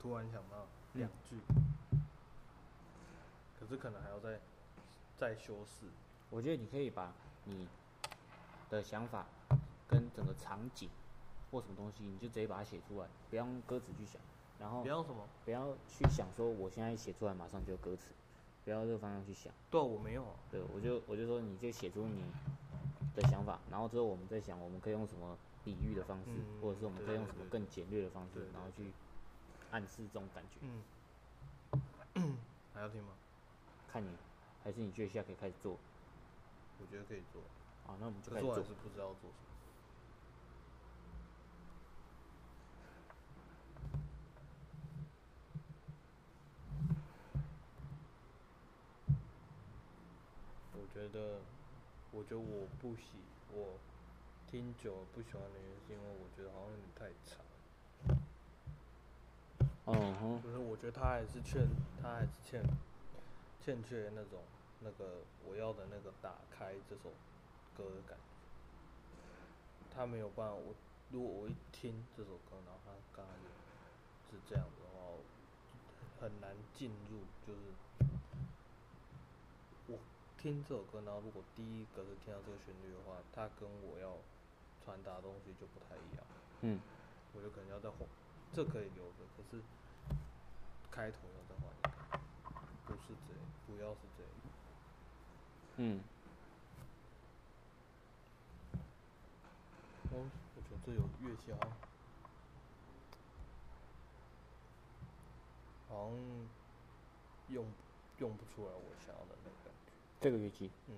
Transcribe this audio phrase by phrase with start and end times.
[0.00, 1.36] 突然想到两句，
[3.60, 4.40] 可是可能还要再
[5.18, 5.86] 再修饰。
[6.30, 7.12] 我觉得你可以把
[7.44, 7.68] 你
[8.70, 9.26] 的想法
[9.86, 10.88] 跟整个场景
[11.50, 14.20] 或什么东西，你就直接把它写出来，不要用歌词去想，
[14.58, 15.28] 然后不要什么？
[15.44, 18.12] 不要去想说我现在写出来马上就有歌词，
[18.64, 19.52] 不要这个方向去想。
[19.70, 20.34] 对啊，我没有啊。
[20.50, 22.22] 对，我就我就说你就写出你
[23.14, 28.92] 的想法，然后之后我们再想我们可以用什么比喻的方式，嗯或者是我们可以用什么更简略的方式然后去
[29.70, 30.58] 暗示这种感觉。
[32.14, 32.36] 嗯，
[32.74, 33.12] 还要听吗？
[33.92, 34.08] 看你，
[34.64, 35.76] 还是你觉得现在可以开始做？
[36.80, 37.42] 我觉得可以做，
[37.86, 38.74] 啊，那我们就开始做可是我还是。
[38.82, 39.50] 不知道做什么。
[50.72, 51.40] 我觉得，
[52.12, 53.02] 我觉得我不喜
[53.52, 53.78] 我
[54.50, 57.44] 听久了不喜欢的原因，是因为我觉得好像有点太长。
[59.92, 61.66] 嗯哼，就是我觉得他还是欠，
[62.02, 62.62] 他还是欠
[63.60, 64.40] 欠缺那种
[64.80, 67.10] 那个我要的那个打开这首
[67.76, 68.24] 歌的感觉。
[69.92, 70.74] 他没有办法，我
[71.10, 73.34] 如果我一听这首歌，然后他刚刚
[74.30, 75.18] 是这样的话，我
[76.20, 77.20] 很难进入。
[77.44, 77.60] 就是
[79.88, 79.98] 我
[80.38, 84.16] 听这首歌，然后如果第一个是听到这个旋律的话，它跟我要
[84.84, 86.24] 传达的东西就不太一样。
[86.62, 86.78] 嗯，
[87.34, 88.06] 我就可能要再换，
[88.54, 89.60] 这可以留着，可是
[90.90, 91.88] 开头要再换一个，
[92.86, 94.30] 不是这样，不要是这样。
[95.76, 96.00] 嗯，
[100.10, 100.14] 哦
[100.56, 101.70] 我觉得这有乐器好像
[105.88, 106.18] 好像
[107.48, 107.64] 用
[108.18, 109.92] 用不出来我想要的那个感觉。
[110.20, 110.94] 这个乐器，嗯，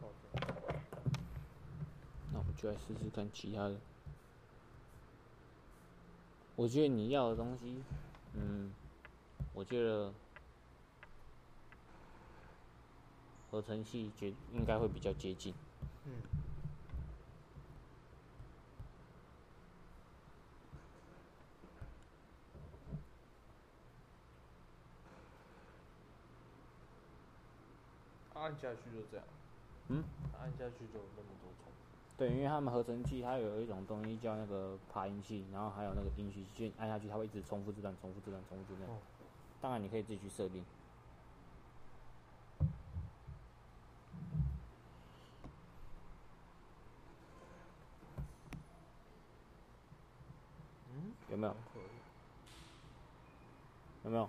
[0.00, 0.28] 抱歉
[2.32, 3.76] 那我们就来试试看其他的。
[6.56, 7.76] 我觉得你要的东西，
[8.32, 8.72] 嗯，
[9.52, 10.10] 我觉得
[13.50, 15.52] 合成器觉应该会比较接近。
[16.06, 16.12] 嗯，
[28.32, 29.26] 按下去就这样。
[29.88, 30.02] 嗯，
[30.40, 31.63] 按下去就有那么多。
[32.16, 38.88] 对，因为他们合成器它有一种东西叫那个爬音器，然后还有那个音序器，按下去它会一直重复这段、重复这段、重复这段。
[38.88, 39.00] 哦
[39.60, 40.62] 当然你可以自己去设定。
[50.92, 51.56] 嗯，有没有？
[54.04, 54.28] 有没有？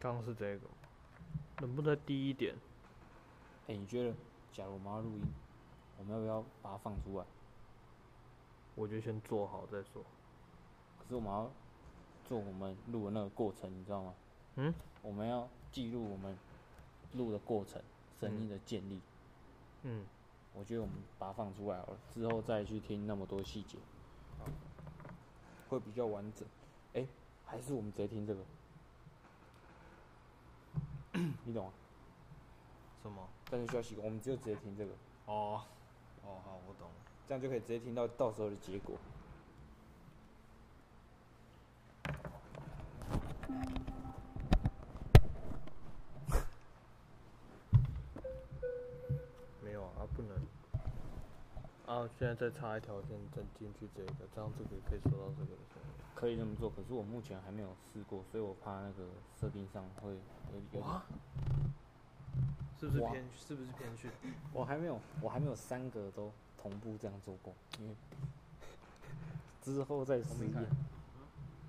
[0.00, 0.66] 刚刚是这个，
[1.60, 2.54] 能不能低一点？
[3.68, 4.14] 哎、你觉得，
[4.50, 5.22] 假如我们要录音，
[5.98, 7.24] 我们要不要把它放出来？
[8.74, 10.02] 我就先做好再说。
[10.98, 11.50] 可是我们要
[12.24, 14.14] 做我们录的那个过程，你知道吗？
[14.56, 16.34] 嗯，我们要记录我们
[17.12, 17.82] 录的过程，
[18.18, 19.00] 声音的建立。
[19.82, 20.06] 嗯，
[20.54, 23.76] 我觉得我们把它放出来好了，之后再去听那么多细节，
[25.68, 26.48] 会比较完整。
[26.94, 27.06] 哎、
[27.44, 28.40] 还是我们直接听这个，
[31.44, 31.72] 你懂吗？
[33.02, 33.28] 什么？
[33.50, 34.92] 但是需要习惯，我们只有直接听这个，
[35.26, 35.62] 哦，
[36.24, 36.94] 哦，好，我懂了。
[37.28, 38.96] 这样就可以直接听到到时候的结果。
[43.48, 43.89] 没
[51.90, 55.90] 啊，现在再插一条线，再进去这个，这样这个也可以收到这个的声音。
[56.14, 59.08] 可以这么做，可是我目前还没有试过，所以我怕那个
[59.40, 60.16] 设定上会有
[60.72, 60.80] 有
[62.78, 63.24] 是不是哇偏？
[63.36, 64.08] 是不是偏训？
[64.52, 67.94] 我还没有，我还没有三个都同步这样做过，因为
[69.60, 70.70] 之后再试我没看验。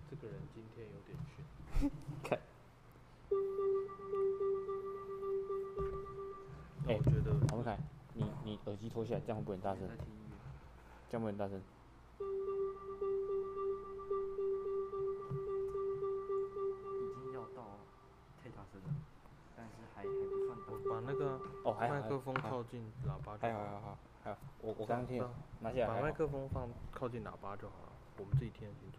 [0.07, 1.89] 这个人今天有点逊。
[2.21, 2.37] 看，
[6.85, 7.75] 哎那我觉得黄文凯，
[8.43, 9.87] 你你耳机脱下来，这样会不会很大声？
[11.09, 11.61] 这样会不会很大声？
[16.99, 17.79] 已经要到
[18.41, 18.89] 太大声了，
[19.55, 20.09] 但是还还不
[20.45, 20.89] 算我大。
[20.89, 23.53] 把那个哦，还，麦克风靠近喇叭就好了。
[23.53, 23.79] 还好还好
[24.23, 25.23] 还好好，我我刚刚听
[25.59, 28.97] 拿下来，把麦克风放靠近喇叭就好了，我们自己听得清楚。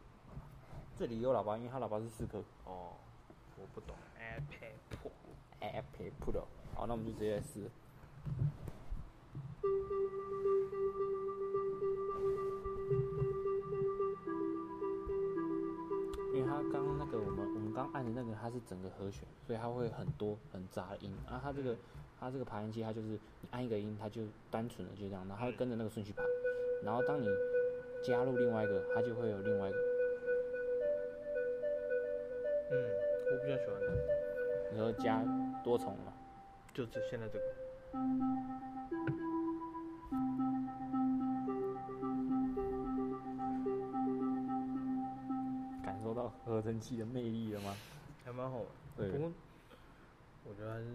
[0.96, 2.94] 这里有喇叭，因为它喇叭是四颗哦，
[3.56, 3.96] 我不懂。
[4.18, 6.44] iPad Pro，，Apple Pro。
[6.74, 7.70] 好，那我们就直接来试。
[16.34, 21.14] 因为它刚刚那个，我们我们刚按的那个，它是整个和弦，所以它会很多很杂的音。
[21.26, 21.76] 然后它这个
[22.18, 26.22] 它这个爬音器，它就是你按一个音，它就单纯的就这样，然后它跟着那个顺序爬。
[26.82, 27.28] 然后当你
[28.02, 29.78] 加入另外一个，它就会有另外一个。
[32.72, 32.74] 嗯，
[33.30, 33.96] 我比较喜欢那个，
[34.74, 35.22] 然后加
[35.62, 36.12] 多重了，
[36.72, 37.44] 就这现在这个。
[46.62, 47.74] 合成器的魅力了吗？
[48.24, 48.66] 还蛮好玩。
[48.96, 49.32] 对不过
[50.48, 50.86] 我觉得还是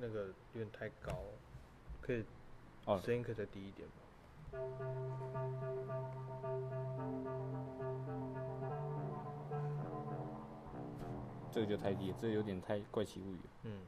[0.00, 1.32] 那个有点太高了，
[2.02, 2.22] 可以
[2.84, 3.94] 哦声音可以再低一点吗？
[11.50, 13.50] 这个就太低了，这个有点太怪奇物语了。
[13.62, 13.78] 嗯。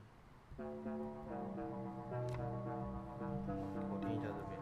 [3.90, 4.56] 我听一下这边。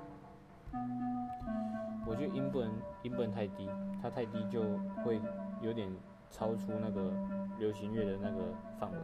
[2.06, 2.72] 我觉得音不能
[3.02, 3.68] 音不能太低，
[4.02, 4.62] 它太低就
[5.04, 5.20] 会
[5.60, 5.88] 有点
[6.30, 7.12] 超出那个
[7.58, 8.98] 流行乐的那个范围。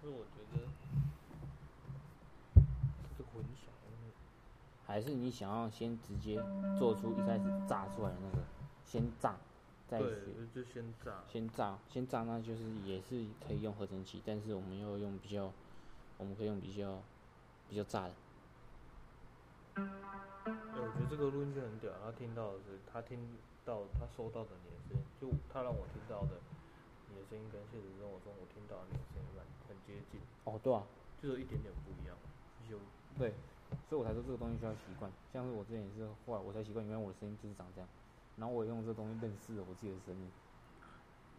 [0.00, 0.60] 可是我觉得
[3.16, 3.72] 这个混响，
[4.86, 6.42] 还是你想要先直接
[6.78, 8.44] 做出一开始炸出来的那个，
[8.84, 9.36] 先炸，
[9.88, 9.98] 再
[10.54, 11.24] 就先炸。
[11.26, 15.50] 先炸，先炸，那就是也是可以用合成器，但是我们要用比较，
[16.18, 17.00] 我们可以用比较
[17.68, 18.12] 比较炸的。
[19.74, 23.18] 哎、我觉得这个录音就很屌，他听到的是他听
[23.64, 26.38] 到他收到的你的声音，就他让我听到的
[27.08, 30.86] 你的声音跟现实生活中我听到的你的声音蛮很接近，哦，对啊，
[31.20, 32.16] 就有一点点不一样，
[32.70, 32.78] 有
[33.18, 33.34] 对，
[33.88, 35.10] 所以我才说这个东西需要习惯。
[35.32, 37.88] 像是我之前也是，后来我才习惯，原来我的声音就是长这样，
[38.36, 40.30] 然后我也用这个东西认识了我自己的声音。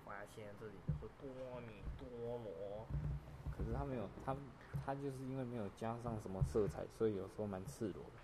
[0.04, 2.86] 发现自己是多米多罗。
[3.56, 4.36] 可是他没有，它
[4.86, 8.20] 它就是因为没有加上什么色彩，所以有时候蛮赤裸的，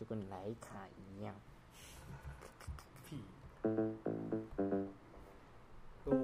[0.00, 1.34] 就跟徕卡一样。
[3.04, 3.22] 屁。
[6.02, 6.22] 可我，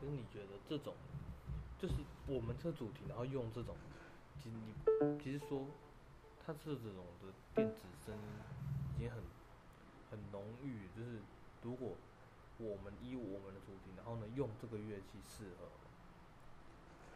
[0.00, 0.94] 可是你觉得这种，
[1.78, 1.94] 就是
[2.26, 3.76] 我们这主题，然后用这种，
[4.42, 4.74] 其实你
[5.22, 5.64] 其实说，
[6.44, 8.20] 它是这种的电子声音
[8.96, 9.22] 已经很
[10.10, 11.20] 很浓郁，就是
[11.62, 11.94] 如果
[12.58, 15.68] 我们依我们的主题，然后呢用这个乐器适合，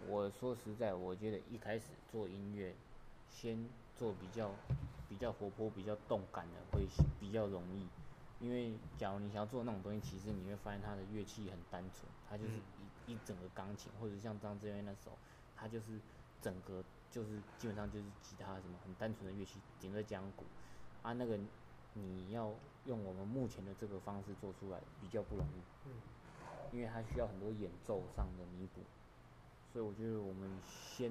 [0.09, 2.75] 我说实在，我觉得一开始做音乐，
[3.31, 4.51] 先做比较
[5.09, 6.87] 比较活泼、比较动感的会
[7.21, 7.87] 比较容易。
[8.41, 12.51] 因为假如你想要做那种东西，其实你会发现它的乐器很单纯，它就是
[13.07, 15.17] 一、一整个钢琴，或者像张志远那首，
[15.57, 16.01] 它就是
[16.41, 20.45] 整个就是基本上就是吉他什么很单纯的乐器，顶多讲鼓。
[21.03, 21.39] 啊，那个
[21.95, 22.53] 你要
[22.87, 25.93] 用我们目前的这个方式做出来比较不容易，嗯，
[26.73, 28.81] 因为它需要很多演奏上的弥补。
[29.73, 31.11] 所以我觉得我们先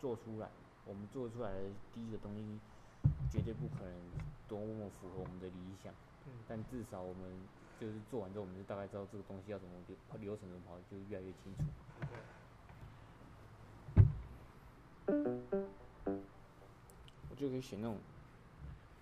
[0.00, 0.48] 做出来，
[0.86, 1.58] 我们做出来的
[1.94, 2.60] 第一个东西
[3.30, 3.92] 绝对不可能
[4.48, 5.92] 多么符合我们的理想，
[6.26, 7.22] 嗯但至少我们
[7.80, 11.64] 就是做完之后，我们就大概知道这个东西要怎么流流程怎么跑，就越来越清楚。
[17.30, 17.96] 我就可以选那种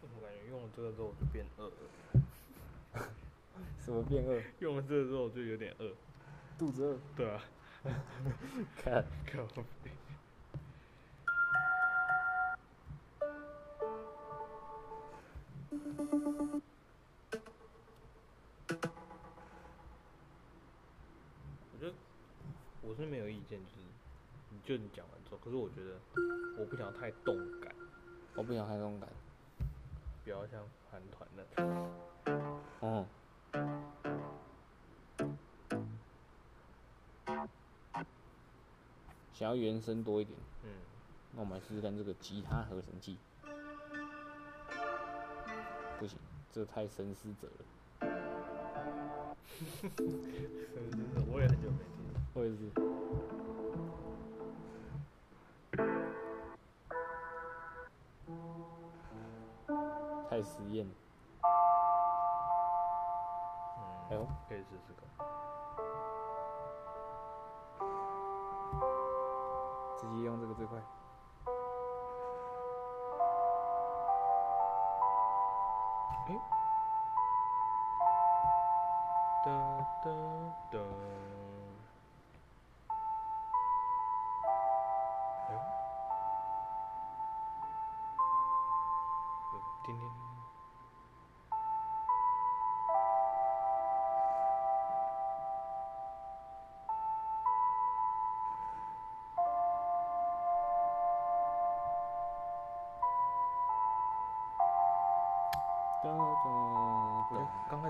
[0.03, 3.09] 我感觉用了这个之后我就变饿了，
[3.85, 5.93] 什么变饿， 用了这个之后我就有点饿，
[6.59, 7.43] 肚子饿，对啊，
[8.77, 9.43] 看靠
[9.83, 9.91] 背。
[21.73, 21.93] 我觉得
[22.83, 23.79] 我是没有意见，就是
[24.51, 25.99] 你就你讲完之后，可是我觉得
[26.59, 27.75] 我不想太动感，
[28.37, 29.09] 我不想太动感。
[30.23, 31.43] 不要像韩团那
[32.81, 33.07] 哦，
[39.41, 40.69] 想要原声多一点，嗯，
[41.33, 43.17] 那我们来试试看这个吉他合成器。
[45.99, 46.19] 不行，
[46.53, 47.65] 这太深思者了。
[51.33, 52.21] 我也很久没听了。
[52.35, 52.71] 我也是。
[60.29, 60.93] 太实验了，
[63.79, 63.81] 嗯，
[64.11, 65.30] 哎呦，可以试试看。
[70.01, 70.79] 直接用这个最快。
[76.29, 76.41] 诶，
[79.45, 79.51] 哒
[80.03, 80.11] 哒
[80.71, 81.10] 哒。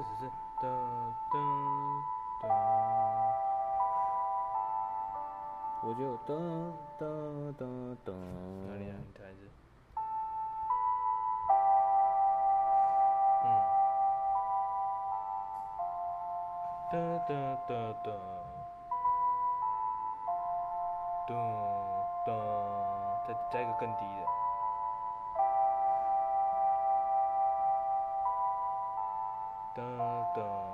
[0.03, 0.31] 始是
[29.77, 29.99] dun,
[30.35, 30.70] dun.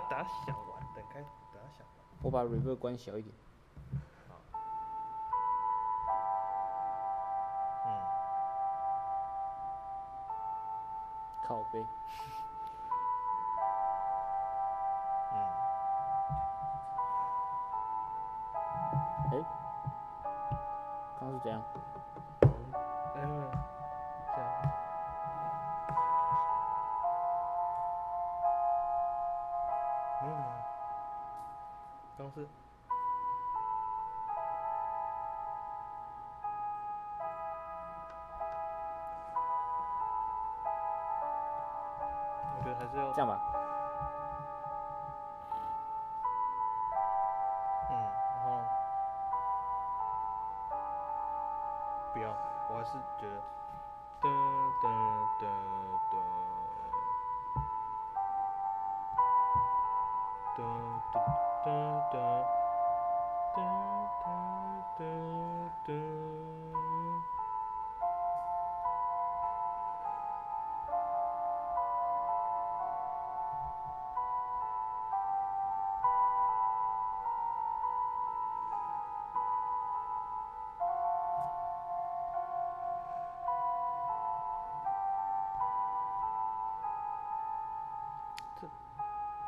[0.00, 2.04] 等等下等下想完，等开，等下想完。
[2.22, 3.34] 我把 reverb 关小一点。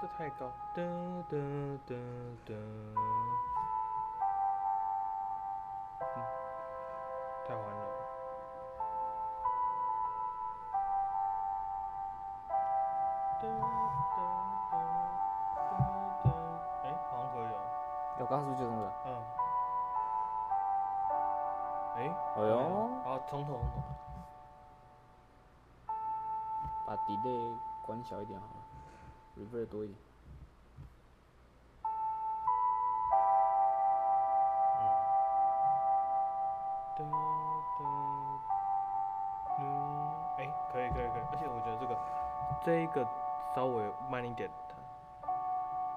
[0.07, 0.85] 这太高，噔
[1.29, 1.35] 噔
[1.85, 1.91] 噔
[2.47, 2.55] 噔，
[5.99, 6.15] 嗯，
[7.49, 7.91] 太欢乐了。
[13.43, 13.51] 噔噔
[14.15, 14.17] 噔
[14.71, 14.79] 噔
[16.23, 16.27] 噔，
[16.85, 17.59] 哎，好像可以哦。
[18.21, 18.83] 我刚刚是不是就这个？
[19.07, 19.09] 嗯。
[21.97, 21.99] 哎。
[22.37, 22.55] 哎呦，
[23.03, 23.83] 好，从头从头。
[26.87, 28.47] 把 delay 关小一点好
[29.53, 29.99] 了，reverb 多一点。
[36.97, 37.85] 噔噔
[39.59, 39.65] 嗯，
[40.39, 41.97] 哎，可以可以可以，而且我觉得这个
[42.65, 43.07] 这一个
[43.55, 45.31] 稍微慢一点弹，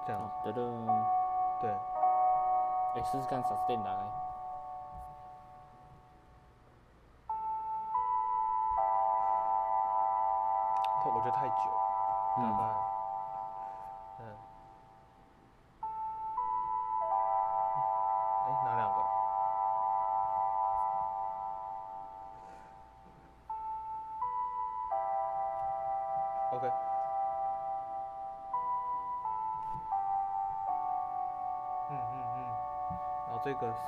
[0.06, 0.86] 这样好，噔噔。
[1.60, 1.70] 对，
[2.94, 4.19] 哎，试试看 sustain 打开。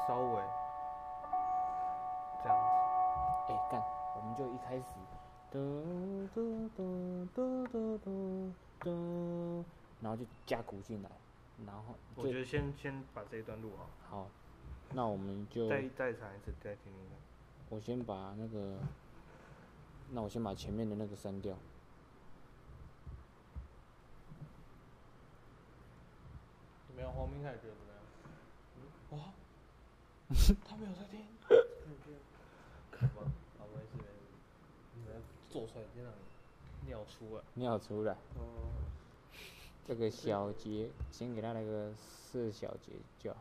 [0.07, 0.43] 稍微
[2.43, 3.83] 这样子，哎，干，
[4.17, 4.95] 我们就一开始，
[5.53, 5.59] 噔
[6.35, 9.65] 噔噔噔噔噔噔，
[10.01, 11.11] 然后就加鼓进来，
[11.67, 14.27] 然后就我觉得先先把这一段录好，好，
[14.95, 17.19] 那我们就再再唱一次，再听听看。
[17.71, 18.79] 我先把那个，
[20.11, 21.57] 那我先把前面的那个删掉。
[26.89, 27.11] 怎么样？
[27.13, 27.75] 黄明凯觉得
[30.65, 31.21] 他没有在听。
[31.49, 34.09] 好吧，好，没事没事。
[34.95, 37.43] 你们做出来先让你尿出来。
[37.55, 38.73] 尿出来，哦。
[39.85, 43.37] 这个小节先给他来个四小节叫。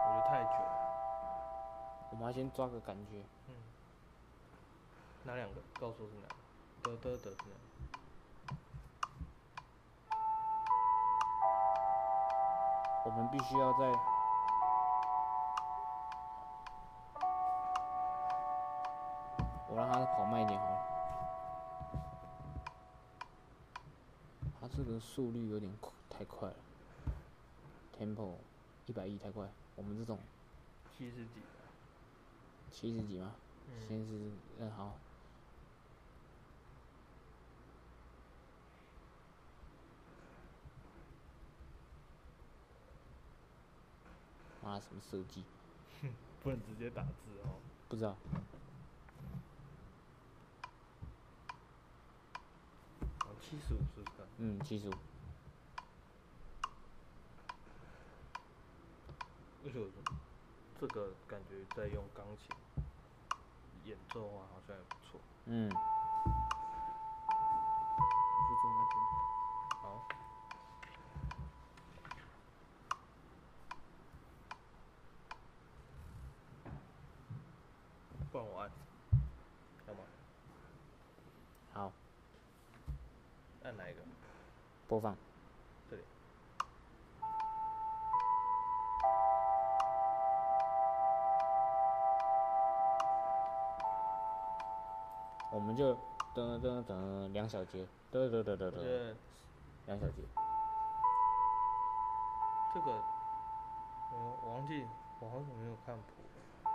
[0.00, 2.08] 我觉得太久了。
[2.10, 3.22] 我们要先抓个感觉。
[3.48, 3.54] 嗯。
[5.26, 5.60] 哪两个？
[5.80, 6.28] 告诉我是哪
[6.82, 6.96] 个？
[6.96, 8.56] 的的的是哪个？
[13.06, 13.78] 我们必须要在。
[19.70, 20.78] 我让他跑慢一点好了。
[24.60, 25.72] 他这个速率有点
[26.10, 26.54] 太快了
[27.98, 28.34] ，tempo
[28.86, 30.18] 一百一太快，我们这种
[30.96, 31.40] 七十几，
[32.70, 33.32] 七十几吗？
[33.66, 34.92] 嗯、十几嗯好，
[44.74, 45.44] 妈什么设计？
[46.42, 47.08] 不能直接打字
[47.44, 47.62] 哦。
[47.88, 48.16] 不知道。
[53.20, 54.16] 哦，七十五是不是。
[54.38, 54.92] 嗯，七十五。
[59.64, 59.88] 而且我
[60.80, 62.48] 这个感觉在用钢琴
[63.84, 65.20] 演奏啊，好像也不错。
[65.44, 65.76] 嗯，去
[68.60, 68.94] 坐那边。
[69.80, 69.84] 好，
[78.30, 78.70] 不然我按，
[79.86, 80.00] 要吗？
[81.72, 81.92] 好，
[83.62, 84.00] 按哪一个？
[84.94, 85.16] 播放。
[85.90, 86.02] 这里。
[95.50, 95.94] 我们就
[96.32, 99.14] 噔噔噔两小节，噔噔噔噔噔
[99.86, 100.22] 两小节。
[102.72, 102.92] 这个，
[104.12, 104.86] 我我忘记
[105.18, 106.70] 我好久没有看谱了。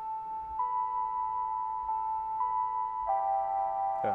[4.01, 4.11] 对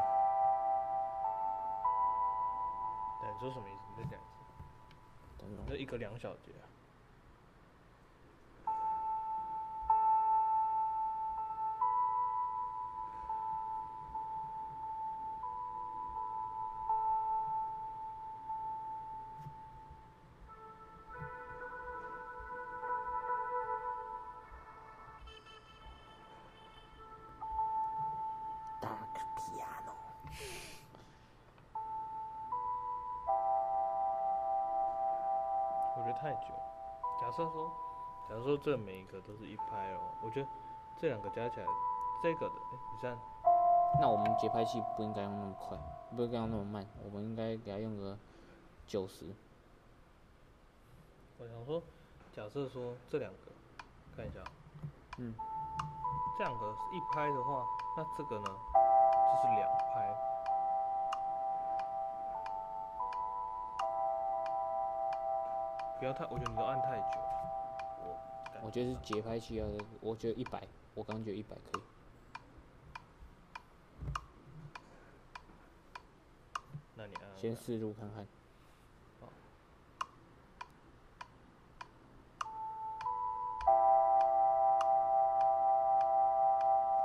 [3.45, 3.83] 说什么意思？
[3.95, 4.41] 你再讲一次。
[5.37, 6.65] 等等这一个两小节啊。
[38.65, 40.49] 这每一个都是一拍哦，我觉得
[40.99, 41.67] 这两个加起来，
[42.23, 43.19] 这个的，哎、你看，
[44.01, 45.77] 那我们节拍器不应该用那么快，
[46.17, 48.17] 不应该用那么慢，我们应该给它用个
[48.87, 49.27] 九十。
[51.37, 51.83] 我想说，
[52.33, 53.53] 假设说这两个，
[54.17, 54.41] 看一下，
[55.19, 55.35] 嗯，
[56.39, 57.67] 这两个是一拍的话，
[57.99, 60.17] 那这个呢，就是两拍。
[65.99, 67.34] 不要太，我觉得你都按太久了。
[68.65, 69.67] 我觉得是节拍器要，
[70.01, 71.83] 我觉得一百，我刚觉得一百可以。
[76.97, 78.27] 那你按按先看试录看看。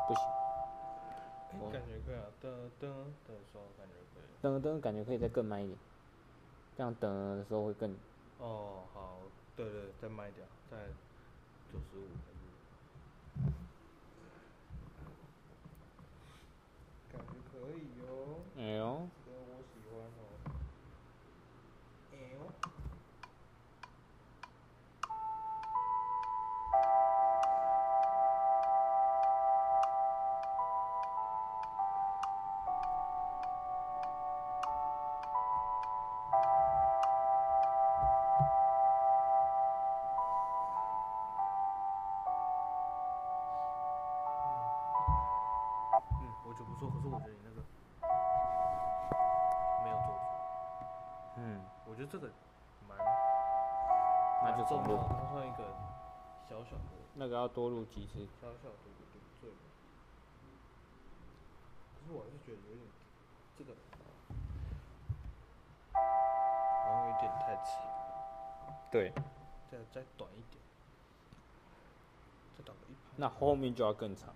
[0.07, 0.23] 不行，
[1.71, 2.47] 感觉可以啊，噔
[2.79, 2.87] 噔
[3.27, 4.23] 的时候感觉可以。
[4.41, 5.77] 噔噔感觉可以再更慢一点，
[6.77, 7.01] 这样噔
[7.35, 7.93] 的时候会更
[8.39, 9.17] 哦，好，
[9.57, 10.77] 对对，再慢一点，再
[11.71, 13.51] 九十五还是？
[17.11, 19.07] 感觉可以哟、哎呦，
[57.49, 58.25] 多录几次。
[58.41, 59.49] 小小的点缀。
[61.95, 62.87] 可是我还是觉得有点
[63.57, 63.73] 这个
[65.93, 65.97] 好
[66.95, 67.67] 像有点太长，
[68.91, 69.11] 对，
[69.69, 70.61] 再再短一点，
[72.57, 72.99] 再短个一拍。
[73.17, 74.33] 那后面就要更长。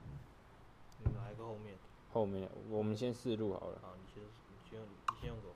[1.00, 1.78] 你哪一个后面？
[2.14, 3.80] 后面我们先试录好了。
[3.82, 5.54] 好，你先你先用你先用给我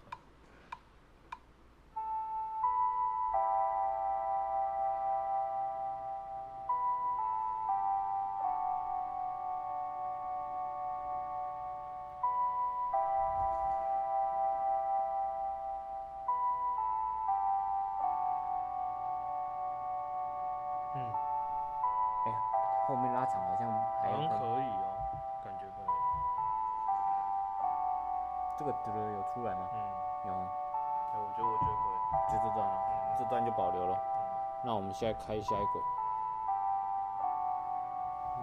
[34.97, 35.81] 现在开下一轨，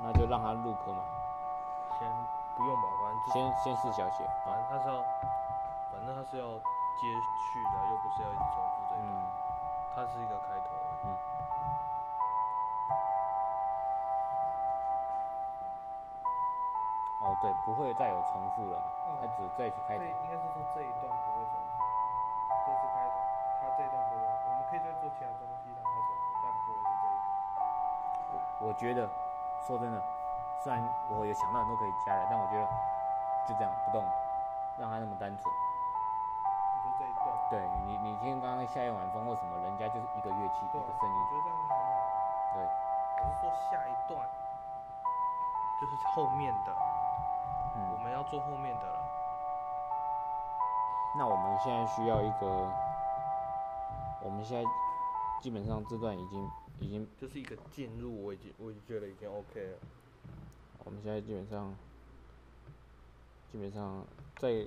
[0.04, 1.02] 那就让它 loop 嘛，
[1.98, 2.08] 先
[2.54, 5.02] 不用吧，反正就先先试小节反啊，正他是要，
[5.90, 9.26] 反正他是要接续的，又不是要一直重复这一段，嗯，
[9.96, 10.70] 它是一个开头。
[11.02, 11.06] 嗯。
[17.24, 18.86] 哦对，不会再有重复了嘛，
[19.20, 20.04] 它只再去开头。
[20.04, 21.10] 这，应该是说这一段
[28.74, 29.08] 觉得
[29.66, 30.02] 说真的，
[30.62, 32.66] 虽然我有想到很多可以加的，但我觉得
[33.48, 34.04] 就这样不动，
[34.78, 35.54] 让它那么单纯。
[35.54, 41.74] 你说这一段，对你，你听刚刚夏夜晚风或什么，人家就是一个乐器，一个声音我，觉得这样很好。
[42.54, 42.56] 对，
[43.18, 44.26] 我是说下一段，
[45.80, 48.98] 就是后面的，我嗯，们要做后面的了。
[51.16, 52.46] 那我们现在需要一个，
[54.20, 54.68] 我们现在
[55.40, 59.78] 基本上这段已经已经，就是一个进入，我已经我已经觉得已经 OK 了。
[60.84, 61.74] 我们现在基本上
[63.50, 64.04] 基本上
[64.36, 64.66] 在，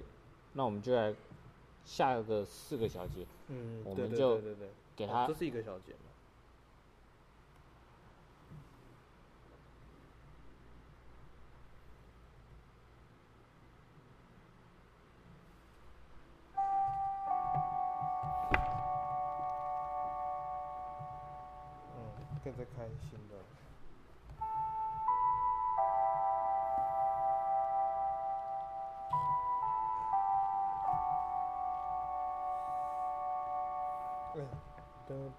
[0.54, 1.13] 那我们就来
[1.86, 6.00] 下个四个小节，嗯我们就对对对，给他哦这是一个小节嘛。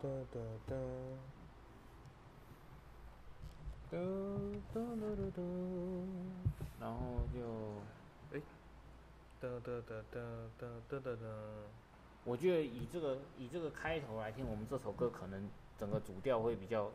[0.01, 0.77] 哒哒哒，
[3.91, 3.99] 哒
[4.73, 5.43] 哒哒哒哒，
[6.79, 6.99] 然后
[7.35, 7.41] 就
[8.33, 8.41] 哎，
[9.41, 10.21] 哒哒哒哒
[10.57, 11.27] 哒哒哒哒。
[12.25, 16.93] 我觉得以这个以这个开头来听，我们这首歌可能整个主调会比较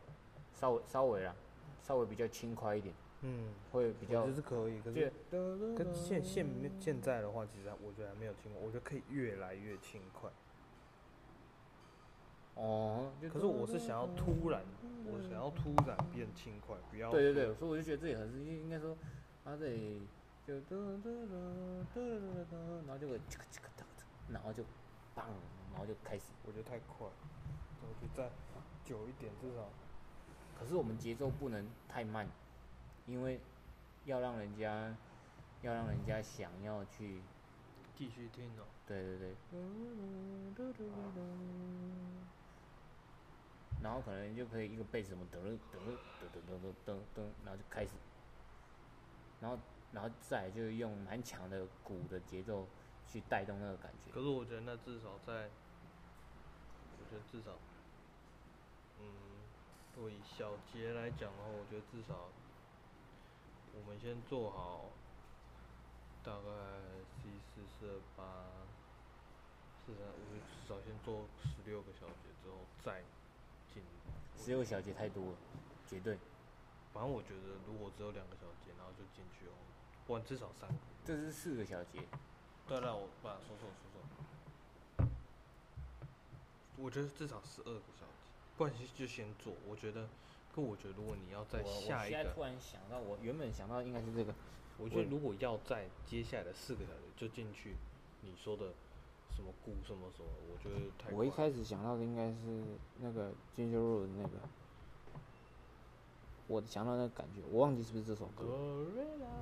[0.55, 1.35] 稍微稍微啦，
[1.81, 4.91] 稍微比较轻快一点，嗯，会比较我觉得是可以，可
[5.29, 6.47] 就是跟现现
[6.79, 10.29] 现在的话，其实我觉得还没有轻快，我觉得可以越来越轻快。
[12.63, 14.63] 哦，就可是我是想要突然，
[15.06, 18.97] 我想要突然变轻快，不要对对对，所以我就觉得这里很是应该说，
[19.43, 20.08] 他这里
[20.47, 21.36] 就噔噔噔
[21.93, 24.63] 噔噔噔，然后就会这个这个哒哒，然后就
[25.13, 25.28] 棒，
[25.73, 26.32] 然后就开始。
[26.45, 27.06] 我觉得太快，
[27.82, 28.32] 我觉得再
[28.86, 29.67] 久一点，至少
[30.58, 32.26] 可是我们节奏不能太慢，
[33.06, 33.41] 因为
[34.06, 34.95] 要让人家
[35.63, 37.21] 要让人家想要去，
[37.93, 38.63] 继续听哦。
[38.86, 39.36] 对对对，
[43.84, 45.84] 然后可能就可以一个贝斯什么噔噔噔
[46.32, 47.91] 噔噔噔噔噔，然后就开始，
[49.41, 49.60] 然后
[49.91, 52.65] 然后再就用蛮强的鼓的节奏
[53.06, 54.10] 去带动那个感觉。
[54.10, 55.50] 可是我觉得那至少在，
[56.98, 57.52] 我觉得至少，
[59.02, 59.06] 嗯，
[59.93, 62.30] 对小节来讲的话，我觉得至少，
[63.76, 64.86] 我们先做好，
[66.24, 66.48] 大概
[67.22, 68.24] C 四四二八，
[69.86, 73.04] 四三，我觉得至少先做十六个小节之后再。
[74.43, 75.38] 十六小节太多了，
[75.88, 76.17] 绝对。
[76.91, 79.56] 反正我觉得如果只有两个小节，然后就进去哦，
[80.06, 80.75] 不然至少三个。
[81.06, 82.01] 这是四个小节，
[82.67, 83.89] 对了，我把说错说
[84.97, 85.08] 错。
[86.75, 88.12] 我觉得至少十二个小节，
[88.58, 89.53] 不然就就先做。
[89.65, 90.10] 我觉得，
[90.53, 94.36] 可我觉得如果你要在我我下一个，现在突然想到，我原本想到应该是这个，
[94.77, 97.75] 我觉得如果要在接下来的四个小节就进去，
[98.19, 98.73] 你说的
[99.36, 102.63] 什么鼓什么什么，我觉得太我一开始想到的应该是
[103.00, 104.30] 那个 Ginger Road 那个，
[106.48, 108.46] 我想到那个感觉，我忘记是不是这首歌。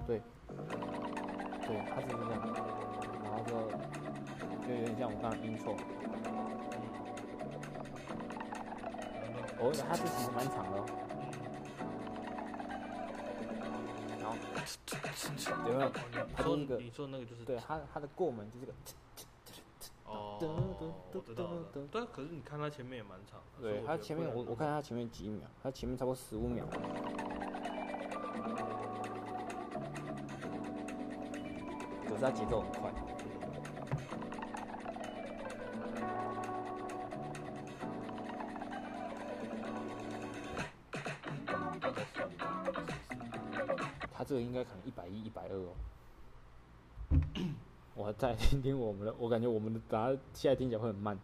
[0.08, 0.22] 对，
[1.68, 2.42] 对，它是这样，
[3.24, 3.52] 然后就
[4.68, 5.76] 就有点像我刚刚 intro，
[9.60, 10.86] 哦，它这其实蛮长的哦。
[14.20, 14.36] 然后
[15.68, 15.88] 有没有？
[15.88, 18.74] 哦你说它就是一个你说那个就是对，它它的过门就是个，
[20.12, 20.48] 哦，噔
[21.14, 21.88] 我知道了噔噔。
[21.88, 26.66] 对，可是你看他前面也蛮长对，它我觉得不能前面我我看他前面几秒，他前面差不多十五秒。
[32.08, 32.92] 可是他节奏很快。
[44.14, 45.74] 他这个应该可能一百一、一百二哦。
[48.02, 51.16] 我再听听我们的，我感觉我们的答案现在听起来会很慢。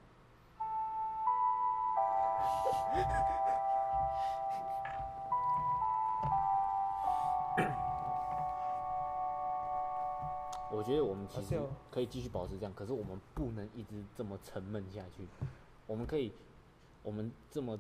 [10.72, 11.60] 我觉得我们其实
[11.90, 15.28] 可以继续保持这样，可是我们不能一直这么沉闷下去。
[15.88, 16.32] 我们可以，
[17.02, 17.80] 我们这么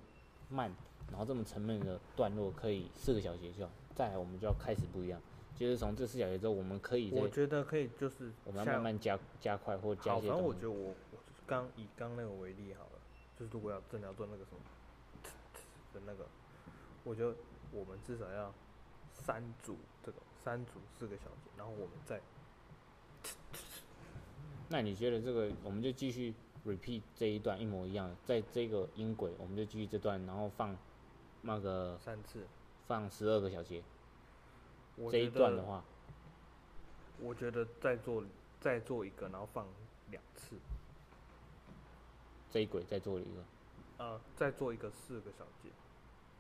[0.49, 0.71] 慢，
[1.11, 3.71] 然后这么沉闷的段落可以四个小节就好。
[3.93, 5.21] 再来我们就要开始不一样，
[5.57, 10.69] 就是从这四小节之后，我们可以我觉得可以，就是我们要慢慢加加快或加好，一些反正我觉得。
[10.69, 11.17] 我我
[11.47, 12.99] 刚以刚那个为例好了，
[13.39, 14.59] 就是如果要真的要做那个什么
[15.93, 16.27] 的那个，
[17.03, 17.33] 我觉得
[17.71, 18.53] 我们至少要
[19.13, 22.21] 三组这个三组四个小节，然后我们再
[24.69, 26.33] 那你觉得这个我们就继续
[26.65, 30.77] repeat 这一段一模一样，在这个音轨我们就继续这段，然后放
[31.41, 32.45] 那个三次。
[32.87, 33.81] 放十二个小节。
[34.97, 35.83] 我这一段的话，
[37.19, 38.23] 我觉得再做
[38.59, 39.67] 再做一个，然后放
[40.09, 40.55] 两次，
[42.49, 43.43] 这一轨再做一个。
[43.99, 45.69] 呃，再做一个四个小节，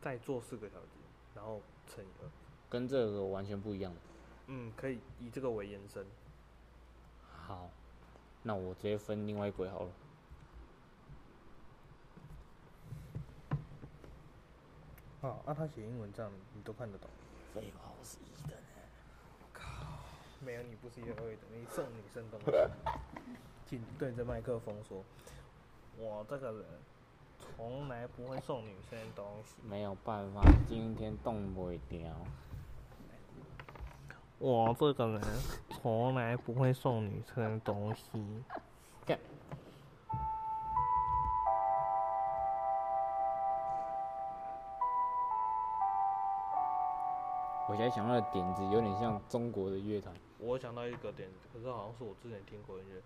[0.01, 0.97] 再做四个小节，
[1.35, 2.29] 然后乘以二。
[2.69, 3.99] 跟这个完全不一样的。
[4.47, 6.05] 嗯，可以以这个为延伸。
[7.21, 7.69] 好，
[8.43, 9.91] 那我直接分另外一轨好了。
[15.21, 17.09] 好，那、他写英文这样你都看得懂？
[17.57, 18.55] 废话，我是一的
[19.51, 19.65] 靠。
[20.45, 22.51] 没有，你不是一二等，你送女生东西，
[23.65, 25.03] 请对着麦克风说
[25.97, 26.65] ：“我这个人
[27.39, 29.55] 从来不会送女生东西。
[29.67, 31.99] 没有办法，今天动不掉。
[34.37, 35.21] 我这个人
[35.71, 38.43] 从来不会送女生东西。
[47.77, 52.99] 现在想到的点子有点像中国的乐团，我想到一个点子，可是好像是我之前听过音乐。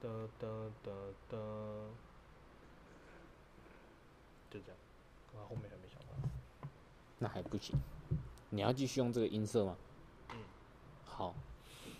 [0.00, 0.48] 哒哒
[0.82, 0.90] 哒
[1.28, 1.36] 哒，
[4.50, 4.76] 就这样，
[5.34, 6.06] 然后后面还没想到。
[7.18, 7.78] 那还不行。
[8.48, 9.76] 你要继续用这个音色吗？
[10.30, 10.36] 嗯。
[11.04, 11.34] 好，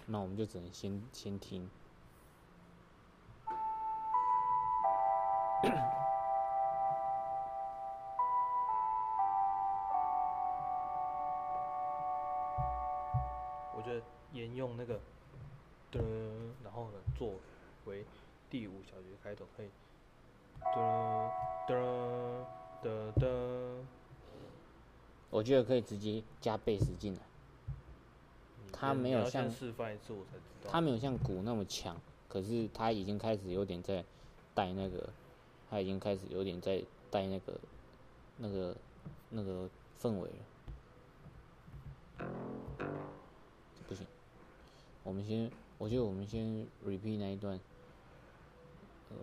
[0.06, 1.68] 那我们就只能先先听。
[14.64, 14.98] 用那个
[15.92, 16.00] 的，
[16.64, 17.34] 然后呢作
[17.84, 18.02] 为
[18.48, 19.68] 第五小节开头，可以
[20.74, 21.30] 的
[21.68, 22.46] 的
[22.82, 23.84] 的的。
[25.28, 27.20] 我觉得可以直接加贝斯进来，
[28.64, 30.70] 你它先你要没有像先示范一次，我才知道。
[30.70, 34.02] 它没有像鼓那么强，可是它已经开始有点在
[34.54, 35.10] 带那个，
[35.68, 37.60] 它已经开始有点在带那个
[38.38, 38.76] 那个
[39.28, 39.68] 那个
[40.00, 40.36] 氛围了。
[45.04, 47.60] 我们先，我觉得我们先 repeat 那一段，
[49.10, 49.16] 呃，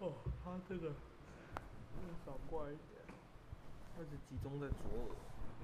[0.00, 0.92] 哦，他这个
[2.24, 3.02] 少挂一点，
[3.94, 4.76] 它是集中在左
[5.08, 5.14] 耳。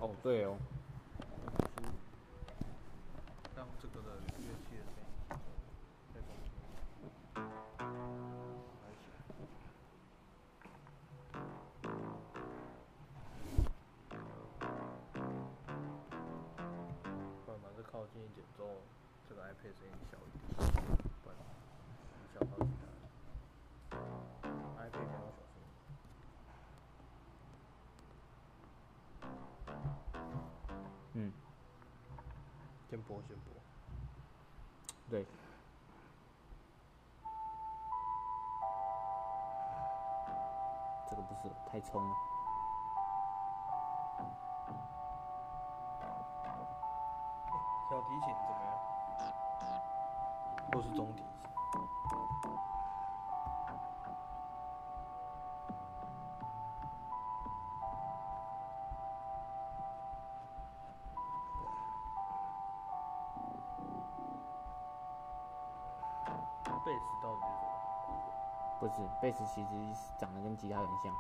[0.01, 0.59] 哦对哦，
[3.57, 4.70] 让这个的乐器
[18.01, 18.69] 靠近一点之后，
[19.29, 20.41] 这个 iPad 声音小一点，
[21.23, 21.37] 不然
[22.17, 23.05] 影响到其他人。
[24.79, 25.61] iPad 比较小声。
[31.13, 31.31] 嗯，
[32.89, 33.53] 先播，先播。
[35.11, 35.27] 对，
[41.07, 42.17] 这个不是太冲了。
[48.01, 48.73] 小提琴怎么样？
[50.73, 51.27] 或是中提琴？
[66.83, 67.67] 贝斯到底是什
[68.09, 68.23] 么？
[68.79, 69.69] 不是，贝斯其实
[70.17, 71.15] 长得跟吉他很像，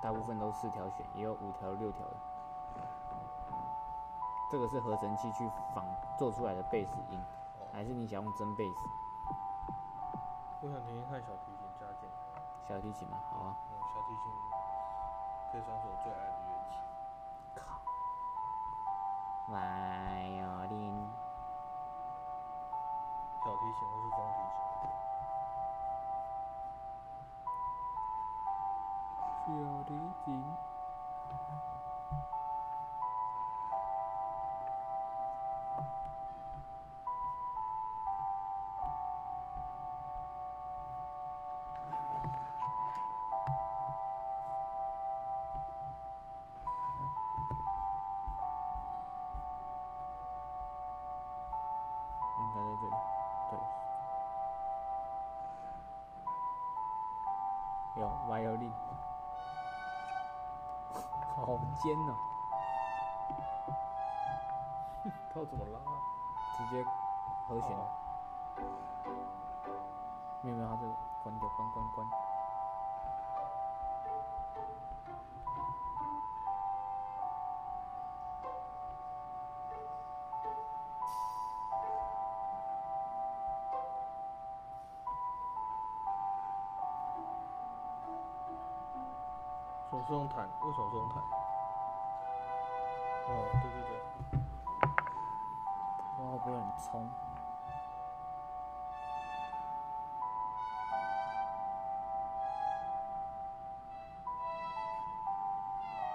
[0.00, 2.29] 大部分都四条弦，也有五条、六条的。
[4.50, 5.86] 这个是合成器去仿
[6.18, 7.22] 做出来的贝斯音，
[7.72, 8.80] 还是你想用真贝斯？
[10.60, 12.14] 我想听听看小提琴加进来。
[12.68, 13.56] 小提琴嘛，好啊。
[13.70, 14.32] 嗯，小提琴
[15.52, 16.74] 可以算是我最爱的乐器。
[17.54, 17.80] 靠，
[19.52, 21.08] 来哟林，
[23.44, 24.38] 小提琴或是中提
[24.74, 24.90] 琴。
[29.46, 29.48] 小
[29.84, 29.90] 提
[30.24, 30.28] 琴。
[61.80, 62.14] 尖哦、
[65.32, 65.96] 它要怎么拉啊？
[66.58, 66.84] 直接
[67.48, 67.88] 和弦，哦
[70.42, 72.06] 没有没有，它这个关掉，关关关。
[89.90, 91.39] 手是用弹，为什么是用弹？
[96.80, 97.10] 不知道会不会很冲？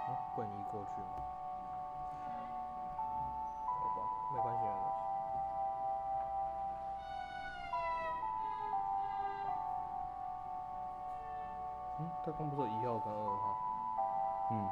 [0.08, 1.06] 嗯，滚移过去吗？
[3.66, 4.02] 好吧，
[4.32, 4.86] 没关系没关系。
[11.98, 13.56] 嗯，他刚不是有一号跟二号？
[14.50, 14.68] 嗯，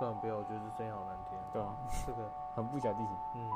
[0.00, 1.38] 算了，不要，我觉得这声音好难听。
[1.52, 3.14] 对啊，这个， 很不小地形。
[3.34, 3.50] 嗯，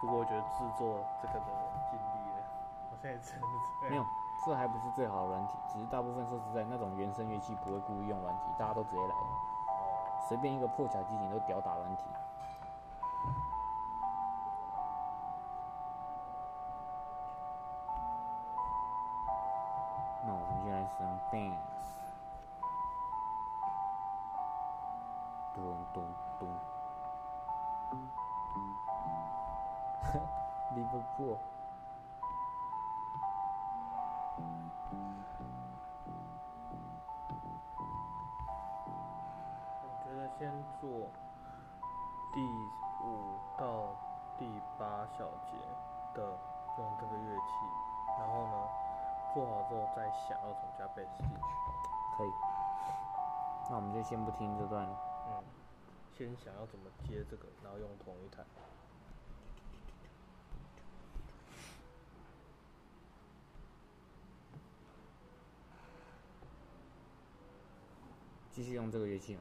[0.00, 1.46] 不过我觉得制作这个的
[1.88, 2.42] 尽力了，
[2.90, 3.46] 好像也真的
[3.80, 3.90] 这样。
[3.92, 4.04] 没有，
[4.44, 12.04] 这还不是最好的软体，只是大部分说实在，那种原声乐器不会故意用软体，大家都直接来，哦，随便一个破小机型都屌打软体。
[30.74, 31.38] Liverpool。
[39.82, 41.10] 我觉得先做
[42.32, 42.40] 第
[43.04, 43.94] 五到
[44.38, 45.56] 第八小节
[46.14, 46.38] 的
[46.78, 47.52] 用这个乐器，
[48.18, 48.68] 然后呢，
[49.34, 51.40] 做好之后再想要怎么加贝斯进去。
[52.16, 52.30] 可以。
[53.68, 54.96] 那我们就先不听这段了。
[55.28, 55.44] 嗯，
[56.12, 58.44] 先想要怎么接这个，然后用同一台。
[68.56, 69.40] 继续用这个乐器吗。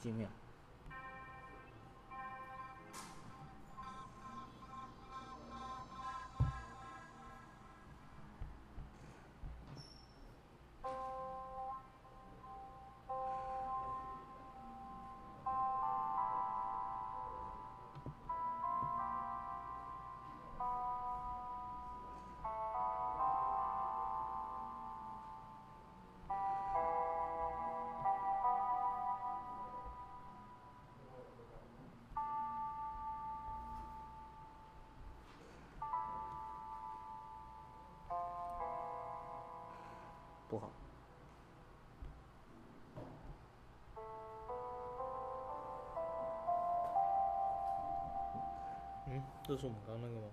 [0.00, 0.26] 精妙
[40.50, 40.68] 不好。
[49.06, 50.32] 嗯，这是我们刚刚那个吗？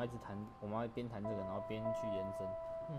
[0.00, 2.46] 我觉得我们要一直弹，我们要边弹这个，然后边去延伸。
[2.88, 2.98] 嗯。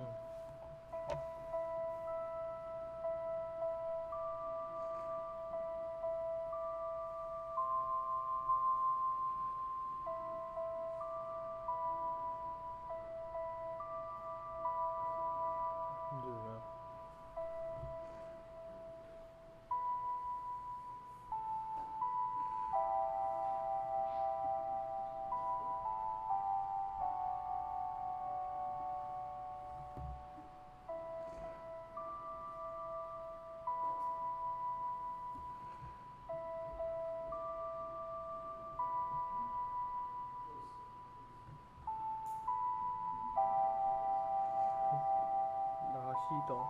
[46.52, 46.68] 东。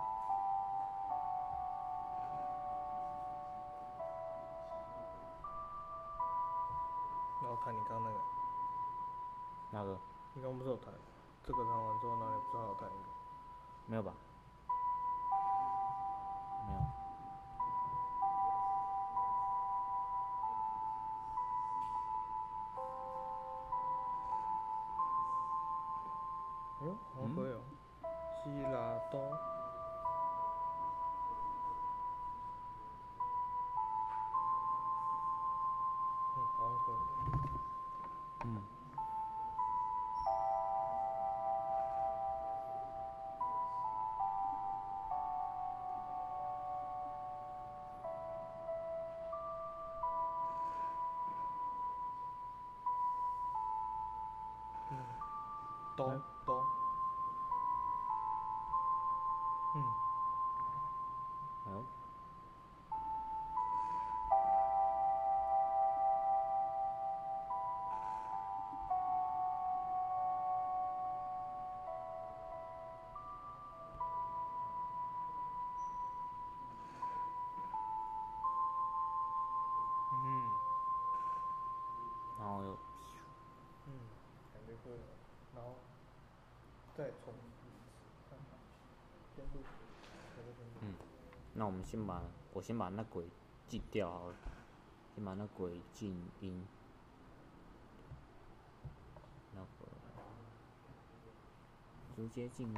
[7.41, 8.19] 然后弹你刚刚那个，
[9.71, 9.99] 哪个
[10.33, 10.93] 你刚刚不是有弹？
[11.43, 13.09] 这个弹完之后，哪里不是还有弹一个？
[13.87, 14.13] 没有吧？
[56.07, 56.63] 东东。
[59.73, 59.83] 嗯，
[61.65, 61.85] 哎呦，
[80.13, 80.25] 嗯，
[82.37, 82.77] 然后又。
[83.85, 83.89] 嗯，
[84.53, 84.97] 感觉会有，
[85.55, 85.75] 然后
[86.97, 87.95] 再重复一次，
[88.29, 88.59] 看看，
[89.35, 89.63] 先录，
[90.35, 90.71] 这个先录。
[90.81, 90.93] 嗯，
[91.53, 92.21] 那我们先把
[92.53, 93.25] 我先把那鬼
[93.67, 94.35] 禁掉好了，
[95.15, 96.63] 先把那鬼静音，
[99.53, 99.67] 那个
[102.15, 102.75] 直接静音。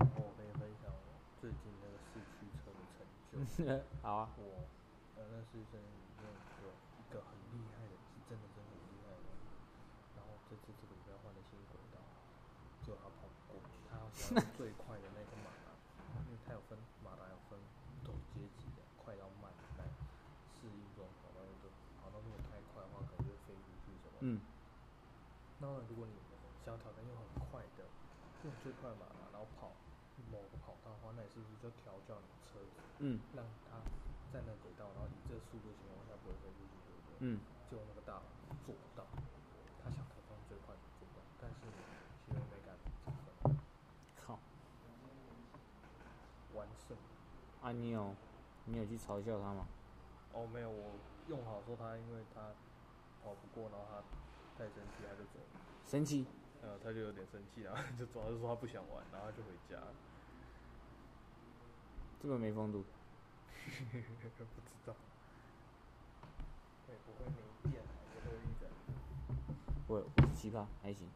[0.00, 0.96] 我可以分享我
[1.40, 3.39] 最近那个四驱车的成就。
[4.00, 4.64] 好啊，我
[5.16, 6.24] 呃，那是真里面
[6.62, 9.28] 有一个很厉害的，是真的真的很厉害的。
[10.16, 12.00] 然后这次这个要换的新轨道，
[12.80, 15.76] 结果他跑不过，他要想要最快的那个马达，
[16.24, 17.58] 因为他有分马达有分
[18.00, 19.84] 不同阶级的，快到慢来
[20.56, 21.68] 适应状况，然后就
[22.00, 24.16] 跑到如果太快的话，可能就会飞出去什么。
[24.24, 24.40] 嗯，
[25.60, 26.16] 那如果你
[26.64, 27.84] 想要挑战用很快的，
[28.48, 29.76] 用最快的马达，然后跑
[30.32, 32.28] 某个跑道的话，那你是不是就调教你
[33.00, 33.80] 嗯让他
[34.32, 37.16] 在那轨道，然后以这个速度情况下不会飞出去，对不对？
[37.20, 37.40] 嗯，
[37.70, 38.22] 就那个大佬
[38.64, 39.04] 做不到，
[39.82, 41.64] 他想投放最快的做不到，但是
[42.24, 42.76] 其实没敢
[44.20, 44.38] 靠，
[46.54, 46.96] 完胜。
[47.62, 48.14] 啊你有
[48.66, 49.66] 你有去嘲笑他吗？
[50.32, 50.92] 哦，没有，我
[51.28, 52.52] 用好说他，因为他
[53.24, 54.02] 跑不过，然后他
[54.56, 55.60] 太生气，他就走了。
[55.86, 56.26] 生气？
[56.62, 59.94] 呃，他就有点生气，然后就主要是说他不想玩，然后他就回家了。
[62.22, 62.84] 这么没风度？
[63.64, 64.94] 不知道。
[66.86, 68.70] 会不会没电还是会一人？
[69.86, 71.08] 我我是奇葩，还行。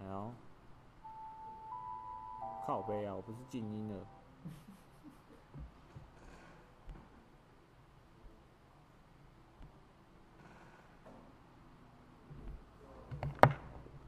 [0.00, 0.30] 然后
[2.64, 4.06] 靠背啊，我不是静音了。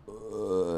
[0.06, 0.12] 呃，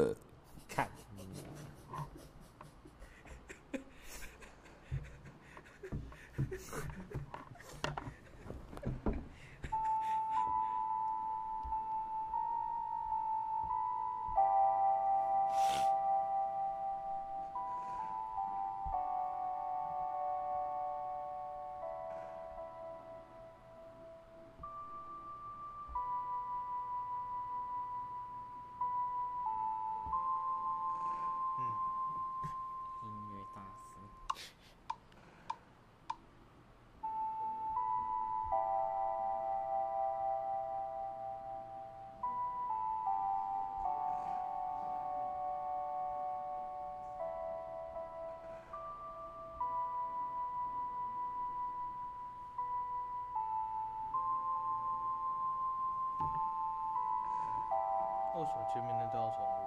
[58.42, 59.62] 为什么前面那都要重录？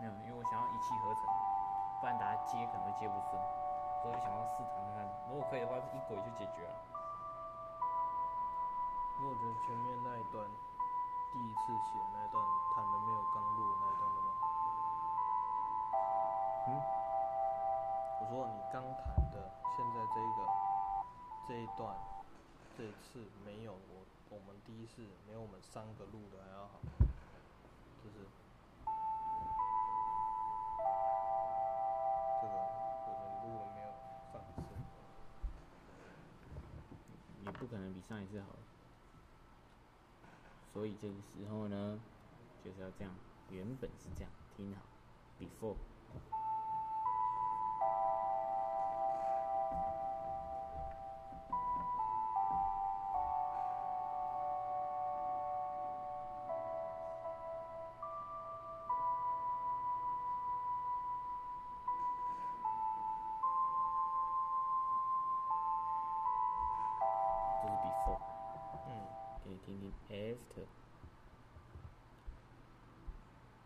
[0.00, 1.28] 没有，因为我想要一气呵成，
[2.00, 3.36] 不然大家接可能会接不顺，
[4.00, 6.72] 所以我想要试弹看看，如果可以的话，一轨就解决了。
[9.20, 12.40] 因为我觉得前面那一段，第一次写那一段
[12.72, 14.28] 弹的没有刚录的那一段的吗？
[16.64, 16.80] 嗯？
[18.24, 20.48] 我说你刚弹的，现在这个
[21.46, 21.92] 这一段，
[22.72, 24.00] 这一次没有我
[24.32, 26.80] 我们第一次没有我们三个录的还要好，
[38.08, 38.46] 上一次好。
[40.72, 42.00] 所以这个时候呢，
[42.64, 43.14] 就是要这样，
[43.50, 44.82] 原本是这样，听好
[45.38, 45.76] ，before。
[69.64, 70.66] 听听 after。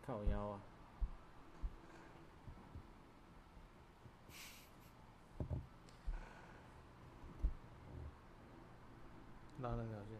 [0.06, 0.60] 靠腰啊！
[9.60, 10.17] 拉那条线。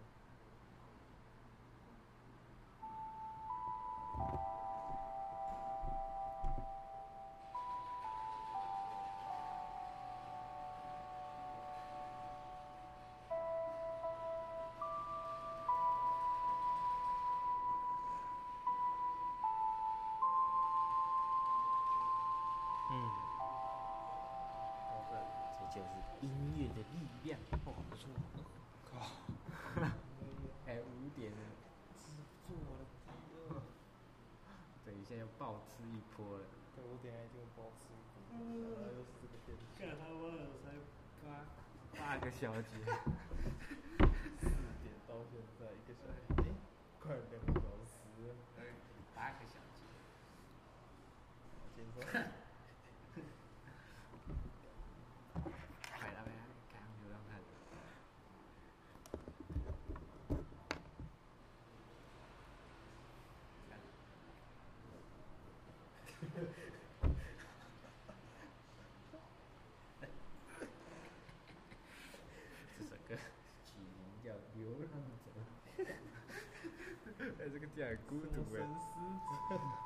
[22.99, 23.07] 嗯
[24.99, 25.11] ，OK，
[25.55, 26.27] 这就是音
[26.57, 27.39] 乐的力量。
[27.65, 28.11] 哦，不错，
[28.91, 28.93] 靠，
[30.67, 31.39] 哎，五点了，
[31.95, 32.11] 制
[32.47, 33.63] 作了，
[34.85, 36.45] 等一下要暴吃一波了。
[36.75, 38.19] 对，我等下一定包吃一波，
[38.75, 40.67] 然后又是这个天气，干他妈的才
[41.23, 41.27] 八
[41.97, 42.75] 八个小节，
[44.41, 44.51] 四
[44.83, 46.43] 点到现在一个小时，哎，
[47.01, 47.95] 快两 个小时
[48.27, 48.35] 了，
[49.15, 49.79] 八个小节。
[51.75, 52.03] 轻松。
[55.99, 56.31] 快了呗，
[56.73, 57.31] 看流量看。
[72.79, 73.11] 这首歌
[73.65, 73.89] 起名
[74.25, 74.59] 叫《流
[74.93, 74.93] 浪
[75.25, 75.27] 者》，
[77.39, 79.78] 哎，这个叫孤独哎。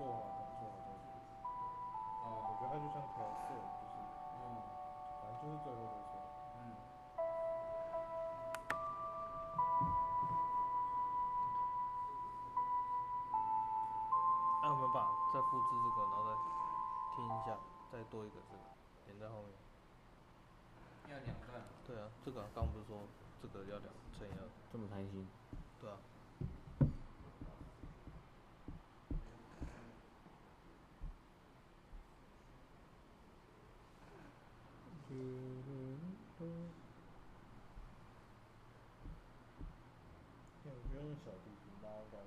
[0.00, 1.12] 做好很做好都行。
[2.24, 4.00] 我哦，觉得它就像调色，就是
[4.40, 4.40] 嗯
[5.20, 6.16] 反正就是最后的错。
[6.56, 6.72] 嗯，
[14.62, 16.32] 那我们把再复制这个，然后再
[17.14, 17.52] 听一下，
[17.92, 18.64] 再多一个这个
[19.04, 19.52] 连在后面。
[21.10, 22.96] 要两段，对啊，这个刚不是说
[23.42, 24.48] 这个要两乘以二？
[24.72, 25.28] 这么贪心。
[25.78, 25.98] 对啊。
[40.62, 42.18] 我不用小提琴拉高。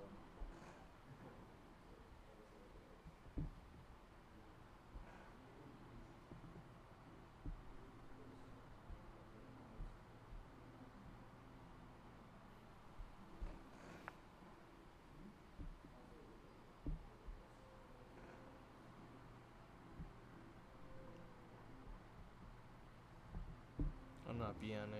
[24.43, 24.97] 那边呢？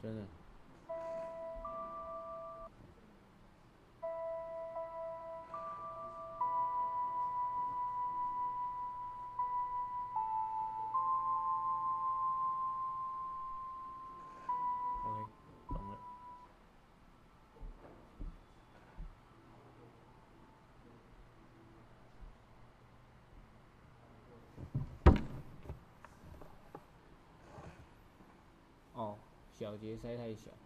[0.00, 0.22] 真的。
[29.56, 30.63] 小节塞太小。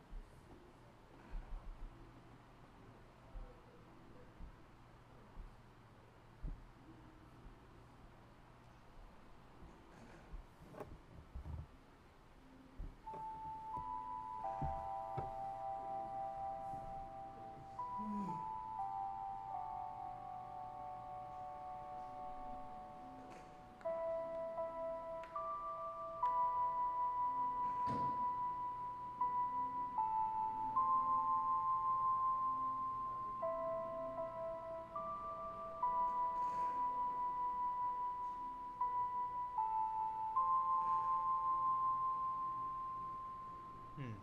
[43.99, 44.15] 嗯，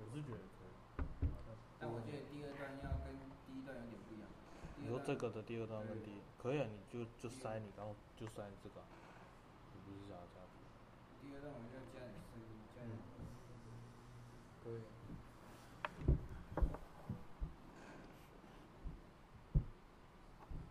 [0.00, 0.72] 我是觉得可以。
[1.78, 3.14] 但我觉得第二段要跟
[3.46, 4.28] 第一段有点不一样。
[4.76, 8.86] 第你说这个的第二段跟第一，可以啊，你就就塞你然后就塞这个啊、
[9.74, 10.56] 你不是想要这样子？
[11.22, 12.96] 第二段我就要加点声音，加点。
[14.64, 14.80] 可以。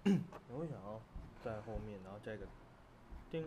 [0.50, 1.02] 我会想要
[1.44, 2.48] 在后面，然后加一个
[3.30, 3.44] 叮，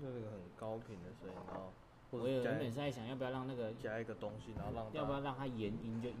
[0.00, 1.72] 就是一个很高频的声音，然后
[2.14, 6.16] 或我原本是在想要不要让那个，加一个东西，然后让要不要让它延音就音，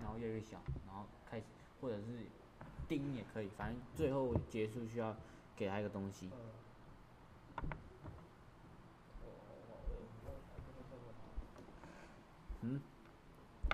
[0.00, 1.44] 然后越来越小，然后开始，
[1.80, 2.26] 或者是
[2.88, 5.14] 叮也可以，反正最后结束需要
[5.56, 6.30] 给它一个东西。
[12.60, 12.80] 嗯，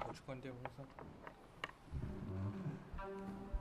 [0.06, 0.86] 我去关电风扇。
[2.98, 3.53] 哦，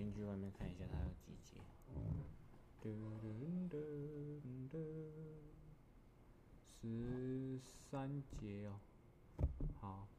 [0.00, 1.60] 先去外面看一下它有几节。
[2.80, 2.90] 嘟
[3.20, 3.28] 嘟
[3.68, 3.76] 嘟
[4.70, 4.78] 嘟
[6.80, 7.58] 十
[7.90, 8.80] 三节哦，
[9.78, 10.09] 好。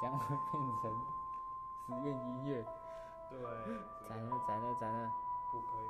[0.00, 0.90] 才这样会变成
[1.86, 2.64] 实验音乐，
[3.28, 3.38] 对。
[4.08, 5.10] 咱 了咱了咱了。
[5.52, 5.89] 不可以，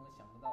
[0.00, 0.52] 我想不到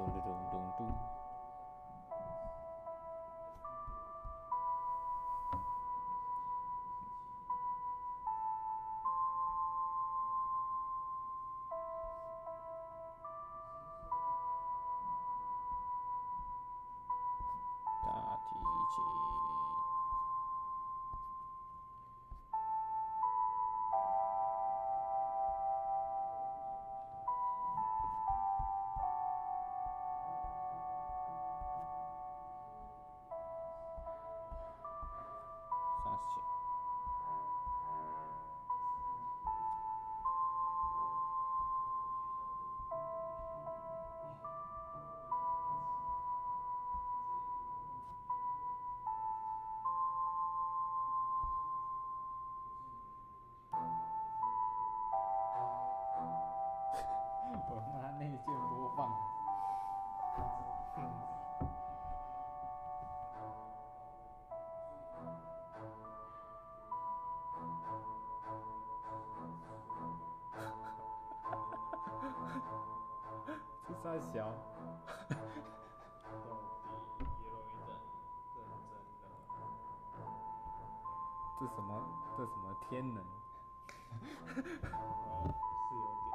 [0.00, 0.12] 行。
[0.12, 1.19] 咚咚咚咚
[58.20, 59.10] 内建播放。
[74.34, 74.44] 小？
[75.30, 75.56] 到底
[77.40, 77.88] 也有一点
[78.54, 78.58] 认
[78.90, 78.92] 真
[79.22, 79.24] 的。
[81.58, 81.88] 这什么？
[82.36, 83.24] 这什么天能？
[84.92, 85.54] 哦，
[85.88, 86.29] 是有点。